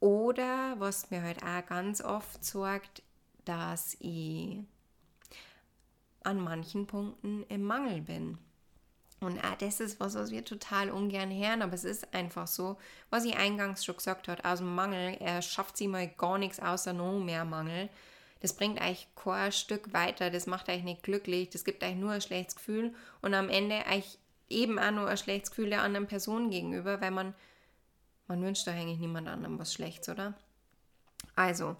Oder 0.00 0.76
was 0.78 1.10
mir 1.10 1.22
halt 1.22 1.42
auch 1.42 1.66
ganz 1.66 2.00
oft 2.00 2.42
zeigt, 2.44 3.02
dass 3.44 3.96
ich 4.00 4.58
an 6.28 6.42
manchen 6.42 6.86
Punkten 6.86 7.44
im 7.48 7.62
Mangel 7.62 8.02
bin. 8.02 8.38
Und 9.20 9.42
ah, 9.44 9.56
das 9.58 9.80
ist 9.80 9.98
was, 9.98 10.14
was 10.14 10.30
wir 10.30 10.44
total 10.44 10.90
ungern 10.90 11.32
hören, 11.32 11.62
aber 11.62 11.72
es 11.72 11.82
ist 11.82 12.14
einfach 12.14 12.46
so, 12.46 12.76
was 13.10 13.24
ich 13.24 13.36
eingangs 13.36 13.84
schon 13.84 13.96
gesagt 13.96 14.28
habe, 14.28 14.44
aus 14.44 14.58
dem 14.58 14.72
Mangel, 14.74 15.16
er 15.18 15.42
schafft 15.42 15.76
sie 15.76 15.88
mal 15.88 16.06
gar 16.06 16.38
nichts 16.38 16.60
außer 16.60 16.92
noch 16.92 17.18
mehr 17.18 17.44
Mangel 17.44 17.88
das 18.40 18.52
bringt 18.54 18.80
euch 18.80 19.08
kein 19.16 19.52
Stück 19.52 19.92
weiter, 19.92 20.30
das 20.30 20.46
macht 20.46 20.68
euch 20.68 20.82
nicht 20.82 21.02
glücklich, 21.02 21.50
das 21.50 21.64
gibt 21.64 21.82
euch 21.82 21.96
nur 21.96 22.12
ein 22.12 22.20
schlechtes 22.20 22.56
Gefühl 22.56 22.94
und 23.20 23.34
am 23.34 23.48
Ende 23.48 23.82
euch 23.90 24.18
eben 24.48 24.78
auch 24.78 24.90
nur 24.90 25.08
ein 25.08 25.16
schlechtes 25.16 25.50
Gefühl 25.50 25.70
der 25.70 25.82
anderen 25.82 26.06
Person 26.06 26.50
gegenüber, 26.50 27.00
weil 27.00 27.10
man, 27.10 27.34
man 28.28 28.42
wünscht 28.42 28.66
doch 28.66 28.72
eigentlich 28.72 29.00
niemand 29.00 29.28
anderem 29.28 29.58
was 29.58 29.72
Schlechtes, 29.72 30.08
oder? 30.08 30.34
Also, 31.34 31.76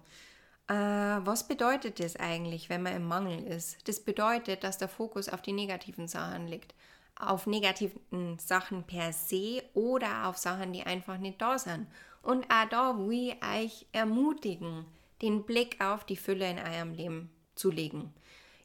was 0.69 1.47
bedeutet 1.47 1.99
das 1.99 2.15
eigentlich, 2.15 2.69
wenn 2.69 2.83
man 2.83 2.95
im 2.95 3.07
Mangel 3.07 3.43
ist? 3.43 3.87
Das 3.87 3.99
bedeutet, 3.99 4.63
dass 4.63 4.77
der 4.77 4.87
Fokus 4.87 5.27
auf 5.27 5.41
die 5.41 5.53
negativen 5.53 6.07
Sachen 6.07 6.47
liegt. 6.47 6.75
Auf 7.15 7.47
negativen 7.47 8.37
Sachen 8.37 8.83
per 8.83 9.11
se 9.11 9.63
oder 9.73 10.27
auf 10.27 10.37
Sachen, 10.37 10.71
die 10.71 10.83
einfach 10.83 11.17
nicht 11.17 11.41
da 11.41 11.57
sind. 11.57 11.87
Und 12.21 12.45
auch 12.51 12.69
da 12.69 12.97
will 12.97 13.29
ich 13.29 13.43
euch 13.43 13.87
ermutigen, 13.91 14.85
den 15.21 15.43
Blick 15.43 15.83
auf 15.83 16.05
die 16.05 16.17
Fülle 16.17 16.49
in 16.49 16.59
eurem 16.59 16.93
Leben 16.93 17.31
zu 17.55 17.71
legen. 17.71 18.13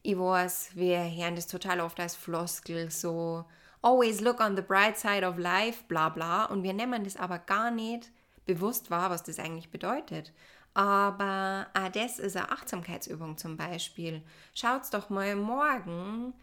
Ich 0.03 0.19
weiß, 0.19 0.73
wir 0.75 0.99
hören 0.99 1.37
das 1.37 1.47
total 1.47 1.81
oft 1.81 1.99
als 1.99 2.15
Floskel, 2.15 2.91
so 2.91 3.47
always 3.81 4.21
look 4.21 4.41
on 4.41 4.57
the 4.57 4.63
bright 4.63 4.99
side 4.99 5.27
of 5.27 5.39
life, 5.39 5.85
bla 5.89 6.11
bla. 6.11 6.45
Und 6.45 6.63
wir 6.63 6.75
nehmen 6.75 7.05
das 7.05 7.17
aber 7.17 7.39
gar 7.39 7.71
nicht 7.71 8.11
bewusst 8.45 8.91
wahr, 8.91 9.11
was 9.11 9.23
das 9.23 9.39
eigentlich 9.39 9.71
bedeutet. 9.71 10.33
Aber 10.75 11.69
ah, 11.73 11.89
das 11.89 12.19
ist 12.19 12.37
eine 12.37 12.51
Achtsamkeitsübung 12.51 13.39
zum 13.39 13.57
Beispiel. 13.57 14.23
Schaut 14.55 14.93
doch 14.93 15.09
mal 15.09 15.37
morgen, 15.37 16.35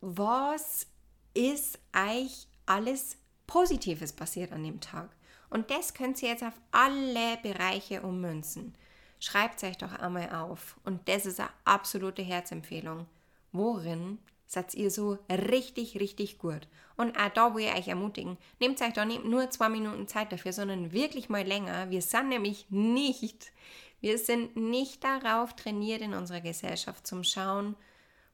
was 0.00 0.86
ist 1.34 1.80
euch 1.94 2.46
alles 2.66 3.16
Positives 3.48 4.12
passiert 4.12 4.52
an 4.52 4.62
dem 4.62 4.80
Tag. 4.80 5.10
Und 5.50 5.70
das 5.70 5.94
könnt 5.94 6.22
ihr 6.22 6.28
jetzt 6.28 6.44
auf 6.44 6.60
alle 6.70 7.38
Bereiche 7.42 8.02
ummünzen. 8.02 8.74
Schreibt 9.18 9.62
es 9.62 9.68
euch 9.68 9.78
doch 9.78 9.92
einmal 9.92 10.30
auf. 10.32 10.78
Und 10.84 11.08
das 11.08 11.26
ist 11.26 11.40
eine 11.40 11.50
absolute 11.64 12.22
Herzempfehlung. 12.22 13.06
Worin 13.50 14.18
seid 14.48 14.74
ihr 14.74 14.90
so 14.90 15.18
richtig, 15.30 16.00
richtig 16.00 16.38
gut? 16.38 16.66
Und 16.96 17.16
auch 17.16 17.28
da 17.28 17.54
will 17.54 17.66
ich 17.66 17.74
euch 17.74 17.88
ermutigen, 17.88 18.38
nehmt 18.58 18.80
euch 18.82 18.94
doch 18.94 19.04
nicht 19.04 19.24
nur 19.24 19.50
zwei 19.50 19.68
Minuten 19.68 20.08
Zeit 20.08 20.32
dafür, 20.32 20.52
sondern 20.52 20.92
wirklich 20.92 21.28
mal 21.28 21.44
länger. 21.44 21.90
Wir 21.90 22.02
sind 22.02 22.30
nämlich 22.30 22.66
nicht, 22.70 23.52
wir 24.00 24.18
sind 24.18 24.56
nicht 24.56 25.04
darauf 25.04 25.54
trainiert 25.54 26.00
in 26.00 26.14
unserer 26.14 26.40
Gesellschaft 26.40 27.06
zum 27.06 27.22
Schauen, 27.22 27.76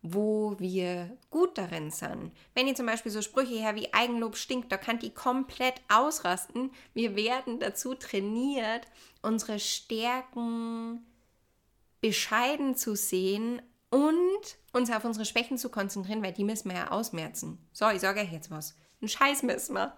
wo 0.01 0.55
wir 0.59 1.17
gut 1.31 1.57
darin 1.57 1.91
sind. 1.91 2.31
Wenn 2.55 2.69
ihr 2.69 2.75
zum 2.75 2.87
Beispiel 2.87 3.11
so 3.11 3.23
Sprüche 3.23 3.55
her 3.55 3.75
wie 3.75 3.93
Eigenlob 3.93 4.37
stinkt, 4.37 4.71
da 4.71 4.77
kann 4.77 4.99
die 4.99 5.11
komplett 5.11 5.81
ausrasten. 5.89 6.71
Wir 6.93 7.17
werden 7.17 7.59
dazu 7.59 7.95
trainiert, 7.95 8.87
unsere 9.23 9.59
Stärken 9.59 11.05
bescheiden 12.03 12.77
zu 12.77 12.97
sehen 12.97 13.63
und 13.89 14.59
uns 14.75 14.91
auf 14.91 15.05
unsere 15.05 15.25
Schwächen 15.25 15.59
zu 15.59 15.69
konzentrieren, 15.69 16.23
weil 16.23 16.33
die 16.33 16.45
müssen 16.45 16.71
wir 16.71 16.77
ja 16.77 16.91
ausmerzen. 16.91 17.59
So, 17.73 17.89
ich 17.89 18.01
sage 18.01 18.21
euch 18.21 18.33
jetzt 18.33 18.51
was. 18.51 18.77
Ein 19.01 19.09
Scheiß 19.09 19.43
müssen 19.43 19.75
wir. 19.75 19.97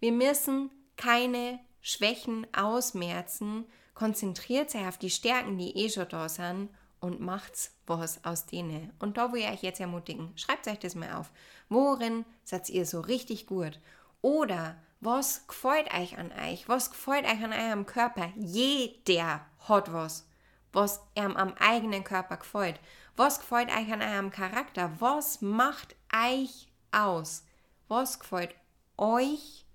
Wir 0.00 0.12
müssen 0.12 0.70
keine 0.96 1.60
Schwächen 1.80 2.46
ausmerzen. 2.54 3.66
Konzentriert 3.94 4.70
sich 4.70 4.86
auf 4.86 4.98
die 4.98 5.10
Stärken, 5.10 5.58
die 5.58 5.76
eh 5.76 5.90
schon 5.90 6.08
da 6.08 6.28
sind 6.28 6.70
und 7.00 7.20
macht's 7.20 7.74
was 7.86 8.24
aus 8.24 8.46
denen. 8.46 8.92
Und 8.98 9.16
da 9.16 9.32
will 9.32 9.40
ich 9.40 9.48
euch 9.48 9.62
jetzt 9.62 9.80
ermutigen, 9.80 10.32
schreibt 10.36 10.66
euch 10.68 10.78
das 10.78 10.94
mal 10.94 11.14
auf. 11.14 11.30
Worin 11.68 12.24
seid 12.44 12.68
ihr 12.70 12.86
so 12.86 13.00
richtig 13.00 13.46
gut? 13.46 13.80
Oder 14.20 14.76
was 15.00 15.46
gefällt 15.46 15.92
euch 15.94 16.18
an 16.18 16.32
euch? 16.32 16.68
Was 16.68 16.90
gefällt 16.90 17.24
euch 17.24 17.42
an 17.42 17.52
eurem 17.52 17.86
Körper? 17.86 18.32
Jeder 18.36 19.46
hat 19.68 19.92
was, 19.92 20.28
was 20.72 21.00
ihm 21.14 21.36
am 21.36 21.54
eigenen 21.54 22.04
Körper 22.04 22.38
gefällt. 22.38 22.80
Was 23.18 23.40
gefällt 23.40 23.68
euch 23.70 23.92
an 23.92 24.00
eurem 24.00 24.30
Charakter? 24.30 24.92
Was 25.00 25.42
macht 25.42 25.96
euch 26.14 26.68
aus? 26.92 27.44
Was 27.88 28.20
gefällt 28.20 28.54
euch 28.96 29.66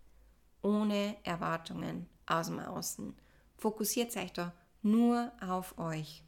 ohne 0.62 1.18
Erwartungen 1.26 2.08
aus 2.26 2.48
dem 2.48 2.60
Außen? 2.62 3.14
Fokussiert 3.58 4.16
euch 4.16 4.32
doch 4.32 4.52
nur 4.82 5.30
auf 5.46 5.78
euch. 5.78 6.24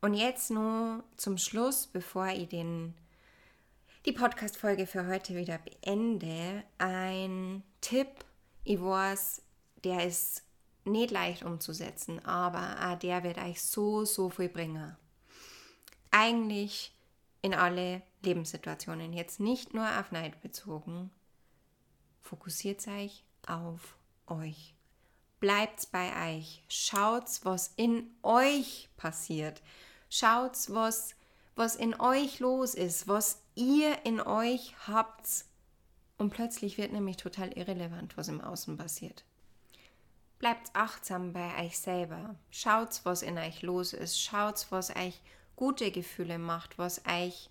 Und 0.00 0.14
jetzt 0.14 0.50
nur 0.50 1.04
zum 1.18 1.36
Schluss, 1.36 1.86
bevor 1.86 2.28
ich 2.28 2.48
den, 2.48 2.94
die 4.06 4.12
Podcast-Folge 4.12 4.86
für 4.86 5.06
heute 5.06 5.36
wieder 5.36 5.58
beende, 5.58 6.64
ein 6.78 7.62
Tipp. 7.82 8.08
Ich 8.64 8.80
weiß, 8.80 9.42
der 9.84 10.06
ist 10.06 10.44
nicht 10.86 11.10
leicht 11.10 11.42
umzusetzen, 11.42 12.24
aber 12.24 12.96
der 13.02 13.22
wird 13.22 13.36
euch 13.36 13.60
so, 13.60 14.06
so 14.06 14.30
viel 14.30 14.48
bringen. 14.48 14.96
Eigentlich 16.10 16.94
in 17.42 17.54
alle 17.54 18.02
Lebenssituationen, 18.22 19.12
jetzt 19.12 19.40
nicht 19.40 19.74
nur 19.74 19.86
auf 19.98 20.10
Neid 20.10 20.40
bezogen. 20.40 21.10
Fokussiert 22.22 22.86
euch 22.88 23.24
auf 23.46 23.96
euch. 24.26 24.74
Bleibt 25.40 25.90
bei 25.92 26.36
euch. 26.36 26.64
Schaut, 26.68 27.24
was 27.44 27.72
in 27.76 28.10
euch 28.22 28.88
passiert. 28.96 29.62
Schaut, 30.10 30.56
was, 30.68 31.14
was 31.54 31.76
in 31.76 31.98
euch 32.00 32.40
los 32.40 32.74
ist, 32.74 33.06
was 33.06 33.42
ihr 33.54 34.04
in 34.04 34.20
euch 34.20 34.74
habt. 34.86 35.44
Und 36.16 36.30
plötzlich 36.30 36.76
wird 36.76 36.92
nämlich 36.92 37.16
total 37.16 37.52
irrelevant, 37.52 38.16
was 38.16 38.28
im 38.28 38.40
Außen 38.40 38.76
passiert. 38.76 39.24
Bleibt 40.40 40.74
achtsam 40.74 41.32
bei 41.32 41.64
euch 41.64 41.78
selber. 41.78 42.34
Schaut, 42.50 43.00
was 43.04 43.22
in 43.22 43.38
euch 43.38 43.62
los 43.62 43.92
ist. 43.92 44.20
Schaut, 44.20 44.66
was 44.70 44.94
euch 44.94 45.20
gute 45.58 45.90
Gefühle 45.90 46.38
macht, 46.38 46.78
was 46.78 47.02
euch 47.04 47.50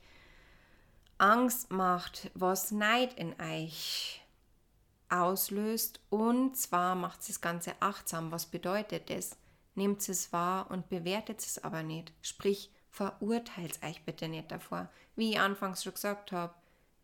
Angst 1.18 1.72
macht, 1.72 2.32
was 2.36 2.72
Neid 2.72 3.14
in 3.16 3.36
euch 3.38 4.22
auslöst. 5.10 6.00
Und 6.10 6.56
zwar 6.56 6.96
macht 6.96 7.20
es 7.20 7.28
das 7.28 7.42
Ganze 7.42 7.74
achtsam. 7.82 8.32
Was 8.32 8.46
bedeutet 8.46 9.10
das? 9.10 9.36
Nehmt 9.76 10.08
es 10.08 10.32
wahr 10.32 10.72
und 10.72 10.88
bewertet 10.88 11.42
es 11.42 11.62
aber 11.62 11.84
nicht. 11.84 12.14
Sprich, 12.22 12.72
verurteilt 12.90 13.84
euch 13.84 14.02
bitte 14.06 14.30
nicht 14.30 14.52
davor. 14.52 14.90
Wie 15.18 15.32
ich 15.32 15.40
anfangs 15.40 15.84
schon 15.84 15.94
gesagt 15.94 16.32
habe, 16.32 16.54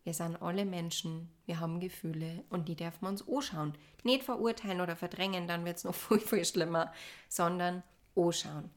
wir 0.04 0.14
sind 0.14 0.40
alle 0.40 0.64
Menschen, 0.64 1.30
wir 1.44 1.60
haben 1.60 1.80
Gefühle 1.80 2.44
und 2.48 2.66
die 2.66 2.76
dürfen 2.76 3.02
wir 3.02 3.08
uns 3.10 3.28
anschauen. 3.28 3.74
Nicht 4.04 4.24
verurteilen 4.24 4.80
oder 4.80 4.96
verdrängen, 4.96 5.48
dann 5.48 5.66
wird 5.66 5.76
es 5.76 5.84
noch 5.84 5.94
viel, 5.94 6.18
viel 6.18 6.44
schlimmer, 6.46 6.94
sondern 7.28 7.82
anschauen. 8.16 8.70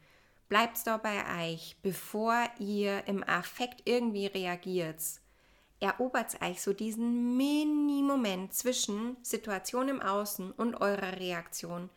Bleibt 0.49 0.87
da 0.87 0.97
bei 0.97 1.51
euch, 1.51 1.75
bevor 1.81 2.49
ihr 2.57 3.05
im 3.07 3.23
Affekt 3.23 3.81
irgendwie 3.85 4.27
reagiert. 4.27 5.01
Erobert 5.79 6.41
euch 6.41 6.61
so 6.61 6.73
diesen 6.73 7.35
Mini-Moment 7.35 8.53
zwischen 8.53 9.17
Situation 9.23 9.89
im 9.89 10.01
Außen 10.01 10.51
und 10.51 10.75
eurer 10.75 11.19
Reaktion. 11.19 11.89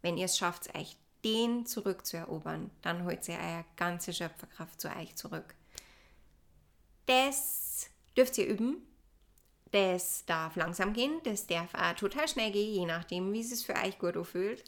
Wenn 0.00 0.16
ihr 0.16 0.24
es 0.24 0.38
schafft, 0.38 0.74
euch 0.74 0.96
den 1.24 1.66
zurückzuerobern, 1.66 2.70
dann 2.82 3.04
holt 3.04 3.28
ihr 3.28 3.34
eure 3.34 3.64
ganze 3.76 4.12
Schöpferkraft 4.12 4.80
zu 4.80 4.88
euch 4.88 5.14
zurück. 5.14 5.54
Das 7.06 7.90
dürft 8.16 8.38
ihr 8.38 8.46
üben. 8.46 8.82
Das 9.70 10.24
darf 10.24 10.56
langsam 10.56 10.94
gehen, 10.94 11.20
das 11.24 11.46
darf 11.46 11.74
auch 11.74 11.92
total 11.94 12.26
schnell 12.26 12.50
gehen, 12.50 12.72
je 12.72 12.86
nachdem, 12.86 13.34
wie 13.34 13.40
es 13.40 13.62
für 13.62 13.74
euch 13.74 13.98
gut 13.98 14.16
fühlt. 14.26 14.64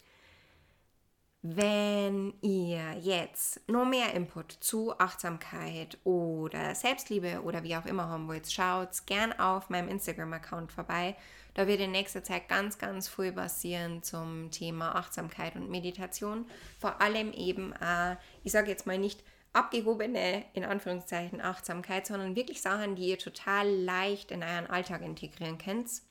Wenn 1.42 2.34
ihr 2.42 2.98
jetzt 3.00 3.66
noch 3.66 3.86
mehr 3.86 4.12
Input 4.12 4.52
zu 4.52 4.98
Achtsamkeit 4.98 5.96
oder 6.04 6.74
Selbstliebe 6.74 7.40
oder 7.42 7.64
wie 7.64 7.76
auch 7.76 7.86
immer 7.86 8.08
haben 8.08 8.28
wollt, 8.28 8.52
schaut 8.52 9.06
gern 9.06 9.32
auf 9.38 9.70
meinem 9.70 9.88
Instagram-Account 9.88 10.70
vorbei. 10.70 11.16
Da 11.54 11.66
wird 11.66 11.80
in 11.80 11.92
nächster 11.92 12.22
Zeit 12.22 12.48
ganz, 12.48 12.76
ganz 12.76 13.08
viel 13.08 13.32
passieren 13.32 14.02
zum 14.02 14.50
Thema 14.50 14.94
Achtsamkeit 14.94 15.56
und 15.56 15.70
Meditation. 15.70 16.44
Vor 16.78 17.00
allem 17.00 17.32
eben, 17.32 17.72
äh, 17.72 18.16
ich 18.44 18.52
sage 18.52 18.70
jetzt 18.70 18.86
mal 18.86 18.98
nicht 18.98 19.24
abgehobene, 19.54 20.44
in 20.52 20.64
Anführungszeichen, 20.64 21.40
Achtsamkeit, 21.40 22.06
sondern 22.06 22.36
wirklich 22.36 22.60
Sachen, 22.60 22.96
die 22.96 23.08
ihr 23.08 23.18
total 23.18 23.66
leicht 23.66 24.30
in 24.30 24.42
euren 24.42 24.66
Alltag 24.66 25.00
integrieren 25.00 25.56
könnt. 25.56 26.02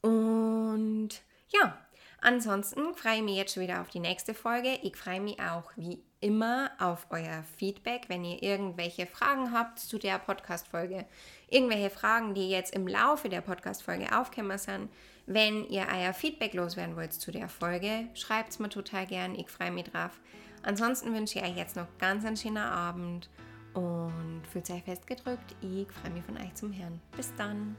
Und 0.00 1.10
ja, 1.48 1.78
ansonsten 2.24 2.94
freue 2.94 3.16
ich 3.16 3.22
mich 3.22 3.36
jetzt 3.36 3.54
schon 3.54 3.62
wieder 3.62 3.80
auf 3.80 3.90
die 3.90 4.00
nächste 4.00 4.34
Folge. 4.34 4.78
Ich 4.82 4.96
freue 4.96 5.20
mich 5.20 5.40
auch 5.40 5.70
wie 5.76 6.02
immer 6.20 6.70
auf 6.78 7.06
euer 7.10 7.44
Feedback, 7.58 8.04
wenn 8.08 8.24
ihr 8.24 8.42
irgendwelche 8.42 9.06
Fragen 9.06 9.52
habt 9.52 9.78
zu 9.78 9.98
der 9.98 10.18
Podcast-Folge. 10.18 11.04
Irgendwelche 11.48 11.90
Fragen, 11.90 12.34
die 12.34 12.48
jetzt 12.48 12.74
im 12.74 12.88
Laufe 12.88 13.28
der 13.28 13.42
Podcast-Folge 13.42 14.18
aufkommen 14.18 14.58
sind. 14.58 14.88
Wenn 15.26 15.68
ihr 15.68 15.86
euer 15.94 16.12
Feedback 16.12 16.54
loswerden 16.54 16.96
wollt 16.96 17.12
zu 17.12 17.30
der 17.30 17.48
Folge, 17.48 18.08
schreibt 18.14 18.50
es 18.50 18.58
mir 18.58 18.68
total 18.68 19.06
gern. 19.06 19.34
Ich 19.34 19.48
freue 19.48 19.70
mich 19.70 19.84
drauf. 19.84 20.20
Ansonsten 20.62 21.14
wünsche 21.14 21.38
ich 21.38 21.44
euch 21.44 21.56
jetzt 21.56 21.76
noch 21.76 21.86
ganz 21.98 22.24
einen 22.24 22.36
schönen 22.36 22.56
Abend 22.58 23.28
und 23.74 24.42
fühlt 24.50 24.70
euch 24.70 24.82
festgedrückt. 24.82 25.54
Ich 25.60 25.90
freue 25.92 26.12
mich 26.12 26.24
von 26.24 26.36
euch 26.38 26.54
zum 26.54 26.72
Hören. 26.72 27.00
Bis 27.16 27.34
dann. 27.36 27.76